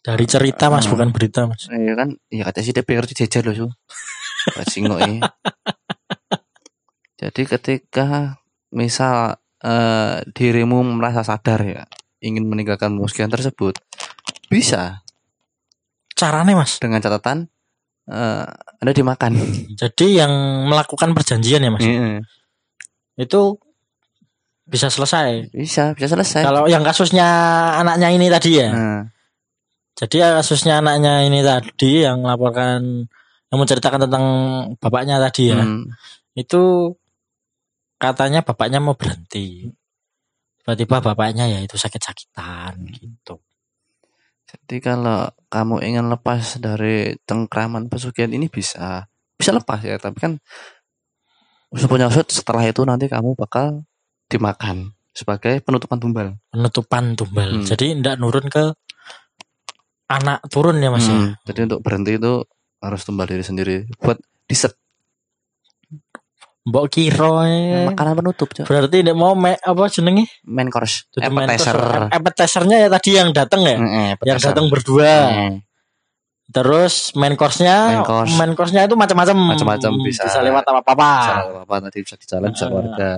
Dari 0.00 0.24
cerita 0.24 0.72
mas, 0.72 0.88
Hmm. 0.88 0.96
bukan 0.96 1.08
berita 1.12 1.44
mas. 1.44 1.68
Iya 1.68 1.92
kan, 1.92 2.16
iya 2.32 2.48
kata 2.48 2.64
si 2.64 2.72
DPR 2.72 3.04
dijejer 3.04 3.44
loh 3.44 3.52
su. 3.52 3.66
Singok 4.64 4.96
ini. 5.04 5.20
Jadi 7.20 7.42
ketika 7.44 8.40
misal 8.72 9.36
eh, 9.60 10.24
dirimu 10.32 10.80
merasa 10.96 11.20
sadar 11.20 11.60
ya 11.60 11.84
ingin 12.24 12.48
meninggalkan 12.48 12.96
pesugihan 12.96 13.28
tersebut, 13.28 13.76
bisa 14.48 15.04
Caranya 16.20 16.52
mas, 16.52 16.76
dengan 16.76 17.00
catatan 17.00 17.48
eh, 18.12 18.44
anda 18.80 18.92
dimakan. 18.92 19.32
jadi 19.80 20.06
yang 20.24 20.32
melakukan 20.68 21.16
perjanjian 21.16 21.64
ya 21.64 21.70
mas, 21.72 21.80
Iya, 21.80 22.20
itu 23.16 23.56
bisa 24.68 24.92
selesai. 24.92 25.48
bisa, 25.50 25.96
bisa 25.96 26.12
selesai. 26.12 26.44
Kalau 26.44 26.68
yang 26.68 26.84
kasusnya 26.84 27.26
anaknya 27.80 28.12
ini 28.12 28.28
tadi 28.28 28.60
ya, 28.60 28.68
Nah, 28.70 29.02
jadi 29.96 30.16
ya 30.20 30.28
kasusnya 30.38 30.84
anaknya 30.84 31.24
ini 31.24 31.40
tadi 31.40 32.04
yang 32.04 32.20
melaporkan, 32.22 33.08
yang 33.50 33.58
menceritakan 33.58 34.06
tentang 34.06 34.24
bapaknya 34.78 35.18
tadi 35.18 35.50
ya, 35.50 35.64
hmm, 35.64 35.90
itu 36.38 36.94
katanya 37.98 38.40
bapaknya 38.46 38.78
mau 38.78 38.94
berhenti. 38.94 39.68
Tiba-tiba 40.60 41.00
bapaknya 41.02 41.48
ya 41.48 41.58
itu 41.64 41.74
sakit-sakitan 41.80 42.78
gitu. 42.94 43.40
Jadi 44.50 44.76
kalau 44.82 45.30
kamu 45.46 45.82
ingin 45.86 46.06
lepas 46.10 46.58
dari 46.58 47.14
cengkraman 47.22 47.86
pesugihan 47.86 48.30
ini 48.34 48.50
bisa, 48.50 49.06
bisa 49.38 49.50
lepas 49.54 49.78
ya. 49.82 49.94
Tapi 49.98 50.18
kan 50.18 50.32
punya 51.86 52.10
usut 52.10 52.26
setelah 52.34 52.66
itu 52.66 52.82
nanti 52.82 53.06
kamu 53.06 53.38
bakal 53.38 53.86
dimakan 54.26 54.94
sebagai 55.14 55.62
penutupan 55.62 56.02
tumbal. 56.02 56.28
Penutupan 56.50 57.14
tumbal. 57.14 57.62
Hmm. 57.62 57.66
Jadi 57.66 57.94
ndak 58.02 58.18
nurun 58.18 58.46
ke 58.50 58.74
anak 60.10 60.42
turun 60.50 60.82
ya 60.82 60.90
mas 60.90 61.06
ya. 61.06 61.14
Hmm, 61.14 61.30
Jadi 61.46 61.70
untuk 61.70 61.80
berhenti 61.86 62.18
itu 62.18 62.42
harus 62.82 63.00
tumbal 63.06 63.30
diri 63.30 63.44
sendiri 63.46 63.86
buat 64.02 64.18
diset 64.50 64.74
Mbok 66.70 66.86
kira 66.86 67.50
eh, 67.50 67.90
makanan 67.90 68.14
penutup 68.22 68.48
Cok. 68.54 68.64
berarti 68.70 69.02
ndak 69.02 69.16
mau 69.18 69.34
me, 69.34 69.58
apa 69.58 69.90
jenenge? 69.90 70.30
main 70.46 70.70
course 70.70 71.10
appetizer. 71.18 71.74
Appetizernya 72.08 72.86
ya 72.86 72.88
tadi 72.88 73.10
yang 73.18 73.34
datang 73.34 73.66
ya. 73.66 73.74
Heeh, 73.74 74.08
yang 74.22 74.38
datang 74.38 74.70
berdua. 74.70 75.10
Heeh. 75.34 75.52
Terus 76.50 77.14
main 77.14 77.38
course-nya, 77.38 77.76
Main 77.94 78.02
course. 78.02 78.34
main 78.34 78.52
course-nya 78.54 78.82
itu 78.86 78.98
macam-macam. 78.98 79.54
Macam-macam, 79.54 79.92
bisa. 80.02 80.26
lewat 80.42 80.62
apa-apa. 80.66 81.10
Bisa 81.14 81.34
apa 81.62 81.74
tadi 81.86 81.98
bisa 82.02 82.14
di 82.18 82.26
jalan 82.26 82.50
bisa 82.50 82.64
Ah. 82.64 82.70
keluarga 82.70 83.10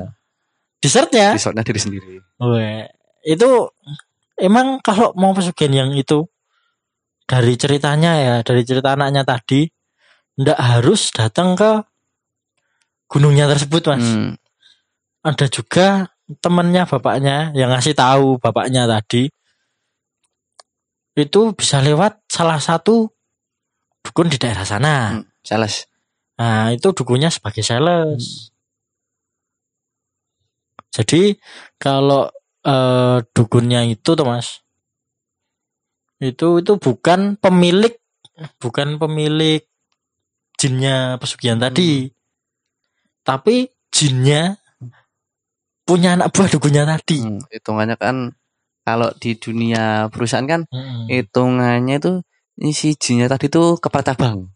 Dessertnya, 0.82 1.28
Resortnya 1.38 1.62
diri 1.62 1.78
sendiri 1.78 2.14
weh, 2.42 2.82
itu 3.22 3.50
emang 4.34 4.82
kalau 4.82 5.14
mau 5.14 5.30
pesugihan 5.30 5.86
yang 5.86 5.90
itu 5.94 6.26
dari 7.22 7.54
ceritanya 7.54 8.12
ya, 8.18 8.34
dari 8.42 8.66
cerita 8.66 8.98
anaknya 8.98 9.22
tadi, 9.22 9.62
ndak 10.36 10.58
harus 10.58 11.14
datang 11.14 11.54
ke 11.54 11.86
gunungnya 13.12 13.44
tersebut, 13.44 13.92
Mas. 13.92 14.00
Hmm, 14.00 14.40
Ada 15.20 15.52
juga 15.52 16.08
temannya 16.40 16.88
bapaknya 16.88 17.52
yang 17.52 17.68
ngasih 17.76 17.92
tahu 17.92 18.40
bapaknya 18.40 18.88
tadi 18.88 19.28
itu 21.12 21.40
bisa 21.52 21.84
lewat 21.84 22.24
salah 22.24 22.56
satu 22.56 23.12
dukun 24.00 24.32
di 24.32 24.40
daerah 24.40 24.64
sana. 24.64 25.20
hmm, 25.20 25.28
sales 25.44 25.84
Nah, 26.40 26.72
itu 26.72 26.90
dukunnya 26.90 27.28
sebagai 27.28 27.60
sales. 27.62 28.50
Jadi 30.90 31.36
kalau 31.76 32.32
eh, 32.64 33.18
dukunnya 33.30 33.86
itu 33.86 34.10
tuh 34.16 34.26
Mas, 34.26 34.64
itu 36.18 36.58
itu 36.64 36.72
bukan 36.80 37.36
pemilik 37.38 37.94
bukan 38.58 38.96
pemilik 38.98 39.62
jinnya 40.56 41.20
pesugihan 41.20 41.60
tadi. 41.60 42.10
Tapi 43.22 43.56
jinnya 43.88 44.58
punya 45.82 46.14
anak 46.14 46.30
buah 46.30 46.48
dukunnya 46.48 46.82
tadi. 46.84 47.20
Hmm, 47.20 47.42
hitungannya 47.48 47.96
kan 47.96 48.16
kalau 48.82 49.14
di 49.14 49.34
dunia 49.34 50.08
perusahaan 50.08 50.42
kan 50.42 50.66
Mm-mm. 50.66 51.06
hitungannya 51.06 51.96
itu 51.96 52.12
isi 52.58 52.94
jinnya 52.94 53.26
tadi 53.26 53.46
tuh 53.46 53.78
kepala 53.78 54.02
cabang 54.04 54.50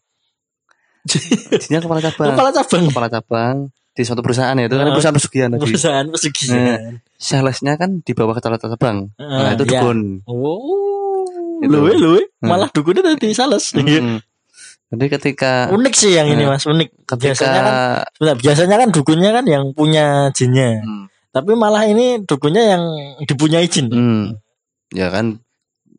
jinnya 1.62 1.79
kepala 1.79 2.02
cabang 2.02 2.35
Kepala 2.35 2.50
cabang 2.52 2.83
kepala 2.90 3.09
cabang 3.09 3.57
di 3.92 4.02
suatu 4.02 4.20
perusahaan 4.20 4.52
ya 4.52 4.66
itu 4.66 4.74
kan 4.74 4.83
Ah. 4.83 4.92
perusahaan 4.92 5.16
pesugihan 5.16 5.48
tadi 5.48 5.62
perusahaan 5.62 6.07
pesugihan. 6.07 6.98
salesnya 7.16 7.72
kan 7.74 8.02
di 8.02 8.12
bawah 8.12 8.35
kepala 8.35 8.59
cabang 8.59 9.14
nah 9.16 9.46
Ah, 9.46 9.55
itu 9.55 9.64
ya. 9.64 9.81
dukun 9.81 10.20
Oh, 10.26 11.24
Itu. 11.57 11.70
luwe 11.72 11.92
luwe, 11.94 12.22
Hmm. 12.37 12.50
malah 12.50 12.68
dukunnya 12.68 13.00
tadi 13.07 13.31
sales. 13.33 13.72
Mm-mm. 13.72 14.20
jadi 14.87 15.05
ketika 15.18 15.66
unik 15.68 15.94
sih 15.94 16.14
yang 16.14 16.31
ini 16.31 16.46
Nah, 16.46 16.55
mas 16.55 16.62
unik. 16.62 16.88
ketika 17.05 17.18
biasanya 17.18 17.61
kan 17.61 17.75
sebentar, 18.14 18.37
biasanya 18.38 18.77
kan 18.79 18.88
dukunnya 18.94 19.31
kan 19.35 19.44
yang 19.44 19.64
punya 19.75 20.05
jinnya. 20.31 20.79
Hmm, 20.81 21.11
tapi 21.31 21.53
malah 21.55 21.85
ini 21.85 22.22
dukunnya 22.22 22.62
yang 22.77 22.83
dipunyai 23.25 23.66
jin. 23.66 23.90
Hmm, 23.90 24.25
ya 24.94 25.11
kan 25.11 25.42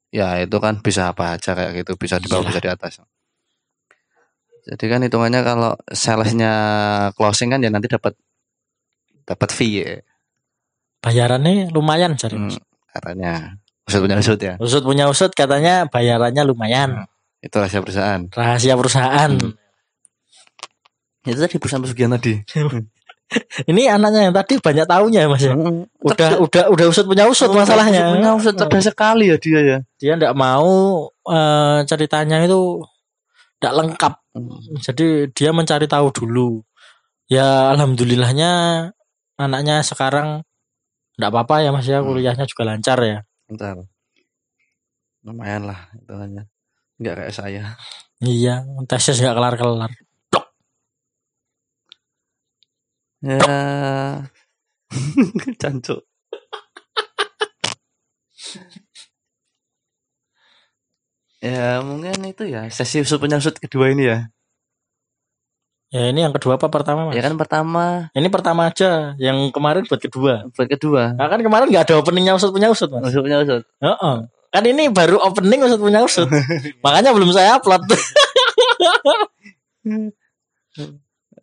ya 0.08 0.40
itu 0.40 0.56
kan 0.58 0.80
bisa 0.80 1.12
apa 1.12 1.36
aja 1.36 1.52
kayak 1.52 1.84
gitu 1.84 2.00
bisa 2.00 2.16
di 2.18 2.32
bawah 2.32 2.48
Iya. 2.48 2.50
bisa 2.50 2.62
di 2.64 2.70
atas. 2.72 2.94
Jadi 4.68 4.86
kan 4.88 5.00
hitungannya 5.00 5.42
kalau 5.44 5.76
salesnya 5.88 6.54
closing 7.16 7.52
kan 7.52 7.60
ya 7.60 7.68
nanti 7.68 7.88
dapat 7.88 8.16
dapat 9.24 9.50
fee 9.52 9.84
ya. 9.84 10.00
Bayarannya 11.00 11.72
lumayan 11.72 12.16
cari. 12.16 12.36
Hmm, 12.36 12.56
katanya. 12.92 13.60
Usut 13.88 14.04
punya 14.04 14.20
usut 14.20 14.40
ya? 14.40 14.54
Usut 14.60 14.84
punya 14.84 15.08
usut 15.08 15.32
katanya 15.32 15.88
bayarannya 15.88 16.44
lumayan 16.44 17.08
itu 17.40 17.56
rahasia 17.56 17.80
perusahaan 17.82 18.22
rahasia 18.32 18.74
perusahaan 18.76 19.32
Hmm. 19.38 19.54
itu 21.28 21.40
tadi 21.40 21.56
perusahaan 21.60 21.84
pesugihan 21.84 22.12
tadi 22.16 22.34
Ini 23.68 23.92
anaknya 23.92 24.32
yang 24.32 24.36
tadi 24.36 24.56
banyak 24.56 24.88
tahunya 24.88 25.20
ya 25.20 25.28
Mas 25.28 25.44
ya. 25.44 25.52
Mm, 25.52 25.84
Udah 26.00 26.40
udah 26.40 26.64
udah 26.72 26.86
usut 26.88 27.04
punya 27.04 27.28
usut 27.28 27.52
masalahnya. 27.52 28.16
Punya 28.16 28.32
usut 28.40 28.56
cerdas 28.56 28.88
sekali 28.88 29.28
ya 29.28 29.36
dia 29.36 29.60
ya. 29.60 29.78
Dia 30.00 30.16
ndak 30.16 30.32
mau 30.32 31.04
eh, 31.28 31.84
ceritanya 31.84 32.40
itu 32.48 32.80
ndak 33.60 33.74
lengkap. 33.76 34.14
Mm. 34.32 34.80
Jadi 34.80 35.08
dia 35.36 35.52
mencari 35.52 35.92
tahu 35.92 36.08
dulu. 36.16 36.64
Ya 37.28 37.68
alhamdulillahnya 37.76 38.52
anaknya 39.36 39.84
sekarang 39.84 40.48
ndak 41.20 41.28
apa-apa 41.36 41.68
ya 41.68 41.76
Mas 41.76 41.84
ya 41.84 42.00
Hmm. 42.00 42.16
kuliahnya 42.16 42.48
juga 42.48 42.64
lancar 42.64 42.96
ya. 43.04 43.28
Bentar. 43.52 43.76
Lumayan 45.28 45.68
lah 45.68 45.92
hitungannya. 46.00 46.48
Enggak 46.98 47.14
kayak 47.22 47.34
saya. 47.34 47.64
Iya, 48.18 48.66
tesnya 48.90 49.14
nggak 49.22 49.36
kelar-kelar. 49.38 49.92
Ya. 53.22 53.38
Cancuk. 55.62 56.02
ya 61.38 61.86
mungkin 61.86 62.18
itu 62.26 62.50
ya 62.50 62.66
sesi 62.74 63.06
usut 63.06 63.22
penyusut 63.22 63.62
kedua 63.62 63.94
ini 63.94 64.10
ya. 64.10 64.18
Ya 65.88 66.12
ini 66.12 66.20
yang 66.20 66.36
kedua 66.36 66.60
apa 66.60 66.68
pertama 66.68 67.08
Mas? 67.08 67.16
Ya 67.16 67.24
kan 67.24 67.40
pertama, 67.40 68.12
Ini 68.12 68.28
pertama 68.28 68.68
aja, 68.68 69.16
yang 69.16 69.40
kemarin 69.56 69.88
buat 69.88 70.02
kedua. 70.04 70.52
buat 70.52 70.68
kedua. 70.68 71.16
Nah, 71.16 71.32
kan 71.32 71.40
kemarin 71.40 71.72
nggak 71.72 71.88
ada 71.88 71.96
openingnya 72.04 72.36
usut 72.36 72.52
punya 72.52 72.68
usut 72.68 72.92
mas. 72.92 73.08
Usut 73.08 73.24
penyusut. 73.24 73.64
Heeh. 73.80 74.18
Kan 74.52 74.64
ini 74.64 74.90
baru 74.90 75.20
opening 75.20 75.68
usut 75.68 75.80
punya 75.80 76.04
usut. 76.04 76.28
Makanya 76.84 77.12
belum 77.12 77.32
saya 77.36 77.60
upload. 77.60 77.84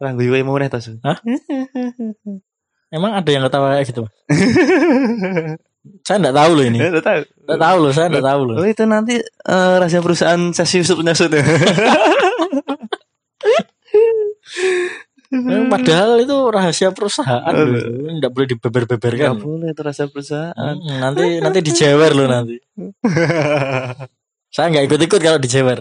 Ranggu 0.00 0.22
iwe 0.24 0.42
mau 0.42 0.56
nih 0.56 0.72
tas. 0.72 0.88
Emang 2.94 3.12
ada 3.12 3.30
yang 3.30 3.44
ketawa 3.46 3.76
kayak 3.76 3.86
gitu? 3.90 4.04
Saya 6.00 6.16
nggak 6.16 6.32
tahu 6.32 6.50
loh 6.56 6.64
ini. 6.64 6.80
Udah 6.80 7.04
tahu. 7.04 7.20
Nggak 7.44 7.60
tahu 7.60 7.76
loh, 7.76 7.92
saya 7.92 8.08
nggak 8.08 8.24
tahu 8.24 8.40
loh. 8.48 8.56
Oh 8.56 8.64
itu 8.64 8.88
nanti 8.88 9.20
eh, 9.20 9.74
rahasia 9.76 10.00
perusahaan 10.00 10.40
sesi 10.56 10.80
usut 10.80 10.96
penyusut 10.96 11.28
ya. 11.28 11.44
Eh, 15.32 15.66
Padahal 15.70 16.20
itu 16.20 16.36
rahasia 16.52 16.92
perusahaan 16.92 17.54
loh. 17.54 17.80
Nggak 18.20 18.30
boleh 18.30 18.48
dibeber-beberkan. 18.54 19.34
Gak 19.34 19.44
boleh 19.44 19.68
itu 19.72 19.80
rahasia 19.80 20.06
perusahaan. 20.08 20.74
Hmm, 20.76 20.98
nanti 21.00 21.40
nanti 21.40 21.58
dijewer 21.64 22.12
loh 22.12 22.26
nanti. 22.28 22.56
Saya 24.54 24.66
nggak 24.70 24.84
ikut-ikut 24.90 25.20
kalau 25.20 25.40
dijewer. 25.40 25.78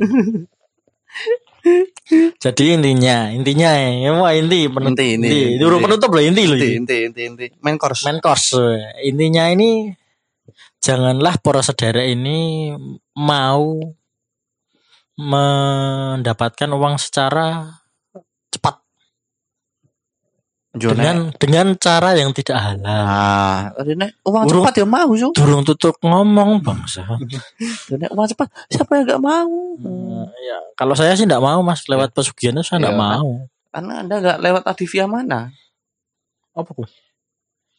Jadi 2.44 2.76
intinya, 2.76 3.32
intinya 3.32 3.72
ya, 3.80 4.12
wah 4.20 4.36
inti 4.36 4.68
penutup. 4.68 5.00
Inti, 5.00 5.16
inti, 5.16 5.32
inti. 5.32 5.56
Itu 5.56 5.80
penutup 5.80 6.10
loh 6.12 6.24
inti 6.24 6.44
loh. 6.44 6.60
Inti, 6.60 6.70
inti, 6.76 6.98
inti, 7.08 7.22
inti. 7.24 7.46
Main 7.64 7.80
course. 7.80 8.04
main 8.04 8.20
course 8.20 8.52
intinya 9.00 9.48
ini 9.48 9.96
janganlah 10.84 11.40
para 11.40 11.64
saudara 11.64 12.04
ini 12.04 12.68
mau 13.16 13.80
mendapatkan 15.16 16.68
uang 16.74 17.00
secara 17.00 17.72
cepat 18.52 18.83
Jone. 20.74 20.98
dengan 20.98 21.18
dengan 21.38 21.68
cara 21.78 22.18
yang 22.18 22.34
tidak 22.34 22.58
halal 22.58 22.82
Nah, 22.82 23.78
ini 23.80 24.10
uang 24.26 24.44
cepat 24.50 24.74
ya 24.82 24.86
mau, 24.86 25.06
Su. 25.14 25.30
durung 25.32 25.62
tutup 25.62 25.94
ngomong 26.02 26.60
bangsa 26.60 27.06
Ini 27.94 28.10
uang 28.10 28.28
cepat, 28.28 28.50
siapa 28.68 28.98
yang 28.98 29.06
gak 29.08 29.22
mau? 29.22 29.54
Hmm, 29.78 30.26
ya 30.34 30.58
kalau 30.74 30.98
saya 30.98 31.14
sih 31.14 31.24
tidak 31.24 31.40
mau 31.40 31.62
mas 31.62 31.86
lewat 31.86 32.10
pesugihan 32.10 32.56
itu 32.56 32.66
saya 32.66 32.82
tidak 32.82 32.98
Iya. 32.98 33.06
mau 33.06 33.30
Karena 33.70 33.94
Anda 34.02 34.16
gak 34.20 34.38
lewat 34.40 34.62
tadi 34.64 34.86
via 34.86 35.06
mana? 35.06 35.40
apa 36.52 36.70
Bu? 36.70 36.86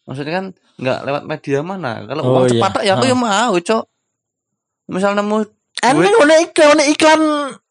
Maksudnya 0.05 0.33
kan 0.33 0.45
gak 0.77 0.99
lewat 1.03 1.23
media 1.25 1.59
mana? 1.61 2.03
Kalau 2.05 2.23
Oh, 2.23 2.31
uang 2.33 2.45
iya. 2.47 2.53
cepat 2.53 2.73
ya 2.81 2.93
aku 2.95 3.05
Ah. 3.05 3.11
ya 3.11 3.17
mau, 3.17 3.55
Cok. 3.57 3.85
Misal 4.87 5.15
nemu 5.15 5.37
ada 5.83 6.35
iklan 6.39 6.79
iklan 6.87 7.21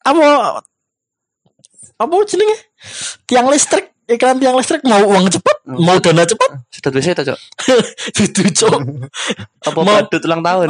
apa 0.02 0.24
apa 1.96 2.14
jenenge 2.26 2.58
tiang 3.24 3.48
listrik 3.48 3.93
iklan 4.06 4.38
tiang 4.38 4.56
listrik 4.56 4.84
mau 4.84 5.02
uang 5.02 5.28
cepat 5.30 5.58
Hmm. 5.64 5.80
mau 5.80 5.96
dana 5.96 6.28
cepat 6.28 6.60
sudah 6.68 6.92
biasa 6.92 7.10
itu, 7.10 7.24
Cok. 7.24 7.40
itu 8.28 8.42
cok 8.54 8.80
Apa 9.64 9.80
Mau- 9.80 9.96
badut 9.96 10.20
ulang 10.22 10.44
tahun? 10.44 10.68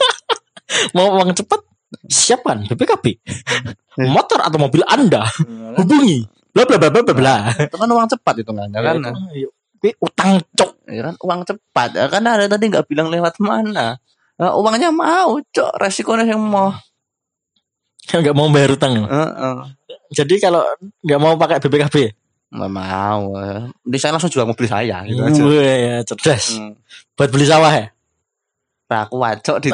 mau 0.96 1.12
uang 1.12 1.30
cepat 1.34 1.60
siapkan 2.06 2.64
BPKB 2.64 3.04
Hmm. 3.98 4.08
motor 4.08 4.38
atau 4.38 4.56
mobil 4.56 4.80
anda 4.84 5.26
hubungi 5.74 6.22
bla 6.48 6.62
bla 6.62 6.78
bla 6.78 6.88
bla 6.88 7.02
bla 7.02 7.14
bla 7.14 7.36
itu 7.58 7.74
kan 7.74 7.84
uang 7.86 8.08
cepat 8.08 8.34
itu 8.38 8.48
kan, 8.48 8.68
ya 8.68 8.80
kan? 8.80 8.96
Kuwi 9.78 9.92
utang 9.98 10.40
cok 10.52 10.70
Ya 10.88 11.02
kan 11.04 11.14
uang 11.20 11.40
cepat. 11.44 11.88
Ya, 11.92 12.08
karena 12.08 12.34
ada 12.34 12.48
tadi 12.48 12.66
nggak 12.66 12.88
bilang 12.88 13.12
lewat 13.12 13.36
mana. 13.38 14.00
Nah, 14.34 14.50
uangnya 14.54 14.88
mau, 14.88 15.36
Cok. 15.36 15.76
Resikonya 15.76 16.24
yang 16.24 16.40
mau. 16.40 16.72
kan 18.06 18.24
nggak 18.24 18.32
mau 18.32 18.48
bayar 18.48 18.72
utang 18.72 19.04
Heeh. 19.04 19.56
jadi 20.08 20.34
kalau 20.40 20.64
nggak 21.04 21.20
mau 21.20 21.36
pakai 21.36 21.60
BPKB 21.60 21.96
Nggak 22.48 22.70
mau. 22.70 23.22
eh. 23.36 23.68
Di 23.82 23.96
sana 23.96 24.16
langsung 24.16 24.28
jual 24.28 24.44
mobil 24.44 24.64
saya 24.64 25.04
gitu 25.04 25.20
aja. 25.20 25.42
Wah, 25.42 25.60
ya, 25.60 25.96
cerdas 26.02 26.44
Hmm. 26.54 26.72
buat 27.12 27.28
beli 27.28 27.44
sawah 27.44 27.68
ya 27.70 27.86
Nah, 28.86 29.04
aku 29.04 29.16
wacok 29.16 29.56
di 29.58 29.68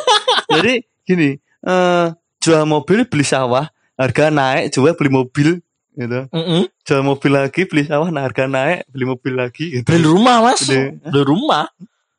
Jadi 0.52 0.72
gini, 1.02 1.32
eh 1.62 2.06
jual 2.38 2.64
mobil 2.64 3.04
beli 3.04 3.22
sawah, 3.22 3.64
harga 3.94 4.28
naik, 4.28 4.68
jual 4.70 4.92
beli 4.92 5.08
mobil 5.08 5.48
gitu. 5.92 6.20
Mm-mm. 6.28 6.68
Jual 6.82 7.00
mobil 7.00 7.32
lagi, 7.32 7.64
beli 7.64 7.84
sawah, 7.84 8.08
nah 8.08 8.22
harga 8.22 8.44
naik, 8.44 8.84
beli 8.86 9.04
mobil 9.06 9.32
lagi 9.34 9.64
gitu. 9.72 9.86
beli 9.86 10.04
rumah 10.04 10.42
mas 10.42 10.60
Beli- 10.62 10.92
beli 11.00 11.22
rumah 11.22 11.66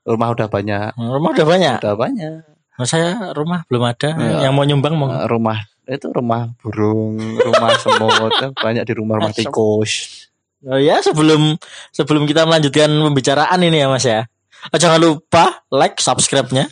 Rumah 0.02 0.28
udah 0.28 0.48
banyak, 0.48 0.98
rumah 0.98 1.30
udah 1.30 1.46
banyak 1.46 1.78
udah 1.78 1.94
banyak. 1.96 2.34
Nah, 2.74 2.88
saya 2.90 3.30
rumah 3.32 3.62
belum 3.70 3.86
ada 3.86 4.10
Ya. 4.12 4.50
yang 4.50 4.58
mau 4.58 4.66
nyumbang 4.66 4.98
mau 4.98 5.06
Eh, 5.08 5.30
rumah 5.30 5.62
itu 5.92 6.08
rumah 6.12 6.56
burung, 6.64 7.20
rumah 7.20 7.76
semut, 7.84 8.32
eh, 8.40 8.52
banyak 8.56 8.84
di 8.88 8.94
rumah-rumah 8.96 9.36
tikus. 9.36 10.26
Oh 10.62 10.78
ya 10.78 11.02
sebelum 11.02 11.58
sebelum 11.90 12.24
kita 12.30 12.46
melanjutkan 12.46 12.88
pembicaraan 12.88 13.60
ini 13.66 13.82
ya 13.82 13.88
Mas 13.90 14.06
ya. 14.06 14.30
Oh, 14.70 14.78
jangan 14.78 15.02
lupa 15.02 15.66
like 15.74 15.98
subscribe-nya. 15.98 16.70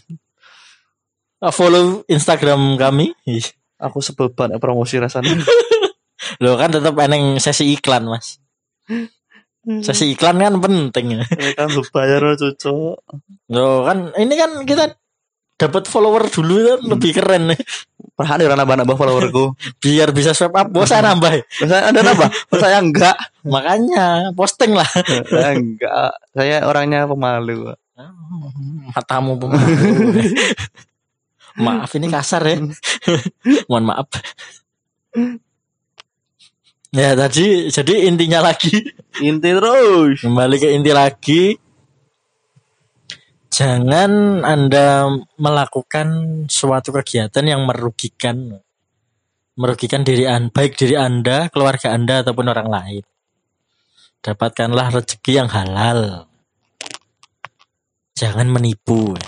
Oh, 1.42 1.50
follow 1.50 2.06
Instagram 2.06 2.78
kami. 2.78 3.18
Aku 3.82 3.98
sebel 3.98 4.30
banget 4.30 4.62
promosi 4.62 5.02
rasanya. 5.02 5.42
Loh 6.44 6.54
kan 6.60 6.70
tetap 6.70 6.94
eneng 7.02 7.42
sesi 7.42 7.74
iklan 7.74 8.06
Mas. 8.06 8.38
Sesi 9.82 10.14
iklan 10.14 10.38
kan 10.38 10.62
penting 10.62 11.18
ya. 11.18 11.24
Ini 11.26 11.58
kan 11.58 11.74
lu 11.74 11.82
bayar 11.90 12.38
cocok. 12.38 12.96
Loh 13.50 13.90
kan 13.90 14.14
ini 14.22 14.34
kan 14.38 14.52
kita 14.70 15.00
dapat 15.60 15.90
follower 15.90 16.30
dulu 16.32 16.56
kan 16.62 16.80
lebih 16.88 17.12
keren 17.18 17.52
Perhani 18.20 18.44
orang 18.52 18.60
nambah-nambah 18.60 18.96
followerku. 19.00 19.56
Biar 19.84 20.12
bisa 20.12 20.36
swipe 20.36 20.52
up. 20.60 20.68
Bos 20.68 20.92
saya 20.92 21.08
nambah. 21.08 21.40
Saya 21.64 21.88
ada 21.88 22.04
nambah, 22.04 22.28
saya 22.60 22.84
enggak. 22.84 23.16
Makanya 23.48 24.36
posting 24.36 24.76
lah. 24.76 24.90
Saya 25.32 25.56
enggak. 25.56 26.12
Saya 26.36 26.68
orangnya 26.68 27.08
pemalu. 27.08 27.72
Matamu 28.92 29.40
pemalu. 29.40 30.20
Maaf 31.56 31.96
ini 31.96 32.12
kasar 32.12 32.44
ya. 32.44 32.60
Mohon 33.72 33.86
maaf. 33.88 34.08
Ya 36.92 37.16
tadi 37.16 37.72
jadi 37.72 38.10
intinya 38.10 38.50
lagi 38.52 38.82
Inti 39.24 39.50
terus. 39.56 40.20
kembali 40.20 40.56
ke 40.60 40.68
inti 40.76 40.92
lagi. 40.92 41.56
Jangan 43.60 44.40
Anda 44.48 45.12
melakukan 45.36 46.08
suatu 46.48 46.96
kegiatan 46.96 47.44
yang 47.44 47.68
merugikan 47.68 48.56
merugikan 49.60 50.08
diri 50.08 50.24
Anda, 50.24 50.48
baik 50.48 50.80
diri 50.80 50.96
Anda, 50.96 51.52
keluarga 51.52 51.92
Anda 51.92 52.24
ataupun 52.24 52.48
orang 52.48 52.72
lain. 52.72 53.04
Dapatkanlah 54.24 54.96
rezeki 54.96 55.44
yang 55.44 55.52
halal. 55.52 56.32
Jangan 58.16 58.48
menipu. 58.48 59.20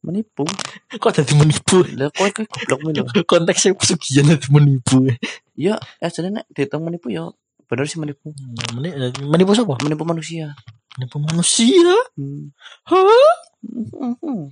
Menipu. 0.00 0.48
Kok 0.88 1.12
jadi 1.20 1.32
menipu? 1.36 1.84
Lah 2.00 2.08
kok 2.08 2.32
kok 2.32 2.48
goblok 2.48 2.80
mulu. 2.80 3.04
Konteksnya 3.28 3.76
pesugihan 3.76 4.24
itu 4.32 4.48
menipu. 4.48 5.04
Ya, 5.52 5.76
eh 6.00 6.08
jadi 6.08 6.32
nek 6.32 6.48
dihitung 6.48 6.80
menipu 6.80 7.12
ya 7.12 7.28
bener 7.68 7.84
sih 7.84 8.00
menipu. 8.00 8.32
Meni- 8.72 8.96
Menipu 9.20 9.52
siapa? 9.52 9.76
Menipu 9.84 10.08
manusia. 10.08 10.56
Menipu 10.98 11.22
manusia. 11.22 11.94
Hmm. 12.18 12.50
Hah? 12.90 13.34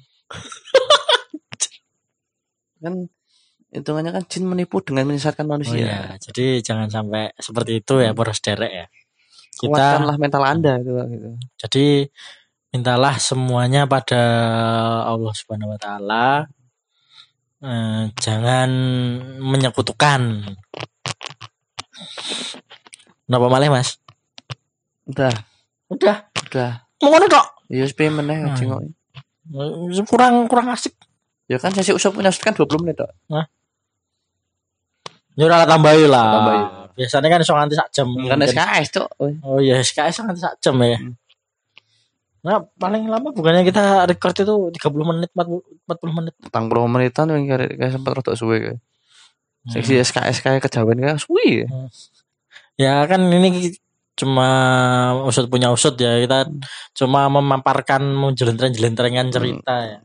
Kan 2.82 3.10
hitungannya 3.74 4.14
kan 4.14 4.24
jin 4.30 4.46
menipu 4.46 4.78
dengan 4.80 5.10
menyesatkan 5.10 5.44
Oh 5.48 5.58
manusia. 5.58 5.84
ya, 5.84 6.00
jadi 6.16 6.62
jangan 6.62 6.88
sampai 6.88 7.34
seperti 7.36 7.82
itu 7.82 7.98
ya, 8.00 8.14
boros 8.14 8.38
derek 8.40 8.72
ya. 8.72 8.86
Kita 9.56 9.72
Kuatkanlah 9.72 10.16
mental 10.20 10.44
Anda 10.44 10.72
gitu, 10.84 11.00
gitu. 11.08 11.28
jadi 11.56 11.86
mintalah 12.72 13.16
semuanya 13.16 13.88
pada 13.88 14.22
Allah 15.08 15.32
Subhanahu 15.32 15.72
wa 15.74 15.80
taala. 15.80 16.46
Eh, 17.64 18.02
jangan 18.20 18.68
menyekutukan. 19.40 20.20
Kenapa 23.26 23.46
malah 23.48 23.72
Mas? 23.72 23.96
Udah, 25.08 25.32
Udah, 25.86 26.16
udah. 26.50 26.70
mau 27.02 27.08
ngono 27.12 27.26
tok. 27.28 27.46
Ya 27.70 27.82
wis 27.86 27.94
piye 27.94 28.10
meneh 28.10 28.42
Hmm. 28.42 28.56
jengok. 28.56 28.80
Kurang 30.10 30.46
kurang 30.50 30.70
asik. 30.74 30.94
Ya 31.46 31.62
kan 31.62 31.70
sesi 31.70 31.94
usap 31.94 32.14
punya 32.18 32.34
kan 32.34 32.54
20 32.54 32.82
menit 32.82 32.98
tok. 32.98 33.10
Ya 35.36 35.42
ora 35.44 35.68
tambahi 35.68 36.08
lah. 36.08 36.26
Tambahi. 36.32 36.60
Biasanya 36.96 37.28
kan 37.28 37.40
iso 37.44 37.52
nganti 37.52 37.76
sak 37.76 37.88
jam. 37.92 38.08
Kan 38.16 38.40
SKS, 38.40 38.86
Cok. 38.96 39.08
Oh 39.44 39.60
iya, 39.60 39.76
SKS 39.84 40.24
nganti 40.24 40.40
sak 40.40 40.56
jam 40.64 40.80
ya. 40.80 40.96
Hmm. 40.96 41.12
Nah, 42.40 42.62
paling 42.80 43.04
lama 43.04 43.34
bukannya 43.36 43.66
kita 43.68 44.06
record 44.08 44.32
itu 44.32 44.54
30 44.80 45.04
menit, 45.04 45.28
40, 45.36 45.60
40 45.84 46.14
menit. 46.16 46.34
40 46.40 46.88
menitan 46.88 47.26
yang 47.28 47.44
kayak 47.44 47.76
kayak 47.76 47.92
sempat 47.92 48.12
rada 48.16 48.32
suwe 48.32 48.56
kayak. 48.64 48.78
Hmm. 48.80 49.70
Seksi 49.76 49.94
SKS 50.00 50.36
kayak 50.40 50.64
kejawen 50.64 50.96
kayak 50.96 51.20
suwe. 51.20 51.68
Ya 52.80 53.04
kan 53.04 53.28
ini 53.28 53.76
cuma 54.16 54.48
usut 55.28 55.46
punya 55.52 55.68
usut 55.70 55.94
ya. 56.00 56.16
Kita 56.18 56.48
cuma 56.96 57.28
memaparkan 57.28 58.02
jelentren-jelentrengan 58.32 59.28
cerita 59.30 59.74
ya. 59.84 59.98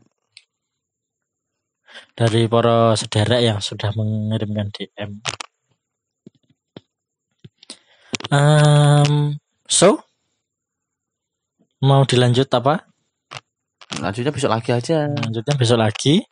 Dari 2.12 2.44
para 2.46 2.92
sederek 2.92 3.40
yang 3.40 3.58
sudah 3.64 3.88
mengirimkan 3.96 4.68
DM. 4.68 5.10
Um, 8.32 9.36
so, 9.68 10.04
mau 11.84 12.04
dilanjut 12.04 12.48
apa? 12.52 12.84
Lanjutnya 14.00 14.32
besok 14.32 14.52
lagi 14.52 14.70
aja. 14.72 15.08
Lanjutnya 15.08 15.54
besok 15.56 15.78
lagi. 15.80 16.24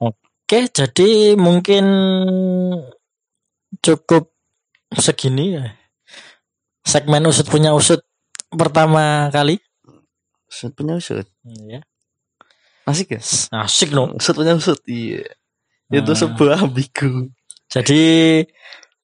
Oke, 0.00 0.68
jadi 0.68 1.36
mungkin 1.40 1.84
cukup 3.80 4.32
segini 4.92 5.56
ya. 5.56 5.83
Segmen 6.84 7.24
usut 7.24 7.48
punya 7.48 7.72
usut 7.72 8.04
pertama 8.52 9.32
kali. 9.32 9.56
Usut 10.46 10.70
punya 10.76 10.94
usut. 10.94 11.24
Ya. 11.66 11.80
Asik 12.84 13.16
ya? 13.16 13.20
Asik 13.64 13.96
no. 13.96 14.12
Usut 14.12 14.36
punya 14.36 14.52
usut. 14.52 14.76
Iya. 14.84 15.24
Itu 15.88 16.12
Ah. 16.12 16.18
sebuah 16.18 16.68
ambigu. 16.68 17.32
Jadi 17.72 18.04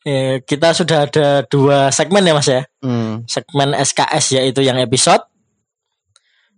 eh, 0.04 0.36
kita 0.44 0.76
sudah 0.76 1.08
ada 1.08 1.42
dua 1.48 1.88
segmen 1.88 2.20
ya 2.22 2.36
Mas 2.36 2.48
ya. 2.48 2.62
Hmm. 2.84 3.24
Segmen 3.24 3.72
SKS 3.72 4.36
yaitu 4.36 4.60
yang 4.60 4.76
episode 4.76 5.24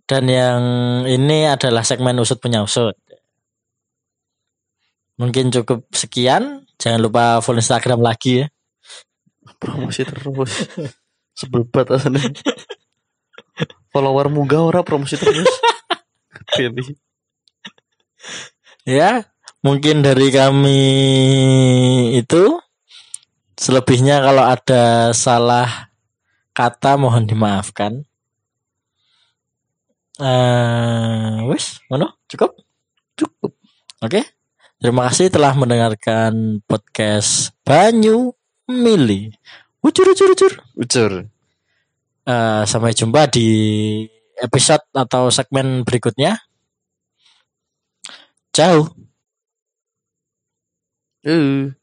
dan 0.03 0.27
yang 0.27 0.61
ini 1.07 1.47
adalah 1.47 1.87
segmen 1.87 2.19
usut 2.19 2.43
punya 2.43 2.59
usut. 2.59 2.99
Mungkin 5.15 5.53
cukup 5.55 5.87
sekian. 5.95 6.67
Jangan 6.75 6.99
lupa 6.99 7.39
follow 7.39 7.63
Instagram 7.63 8.03
lagi 8.03 8.43
ya. 8.43 8.47
Promosi 9.59 10.03
terus. 10.03 10.51
Sebel 11.33 11.65
banget 11.65 11.97
asane. 11.97 12.21
Follower 13.93 14.29
muga 14.29 14.61
ora 14.61 14.81
promosi 14.81 15.17
terus. 15.17 15.45
Pilih. 16.57 16.97
Ya, 18.85 19.29
mungkin 19.61 20.01
dari 20.01 20.29
kami 20.33 20.81
itu 22.17 22.57
selebihnya 23.57 24.21
kalau 24.21 24.43
ada 24.43 25.13
salah 25.13 25.93
kata 26.53 26.97
mohon 26.97 27.25
dimaafkan. 27.25 28.05
Eh, 30.21 31.37
wis, 31.49 31.81
ngono, 31.89 32.21
cukup? 32.29 32.53
Cukup. 33.17 33.57
Oke. 34.05 34.21
Terima 34.83 35.07
kasih 35.07 35.31
telah 35.31 35.55
mendengarkan 35.55 36.59
podcast 36.67 37.55
Banyu 37.63 38.35
Mili. 38.67 39.31
Ucur 39.83 40.07
ucur 40.15 40.29
ucur. 40.31 40.53
Ucur. 40.79 41.11
Eh, 42.23 42.63
sampai 42.63 42.95
jumpa 42.95 43.27
di 43.27 43.47
episode 44.39 44.83
atau 44.95 45.27
segmen 45.27 45.83
berikutnya. 45.83 46.39
Ciao. 48.55 48.95
Uh. 51.23 51.82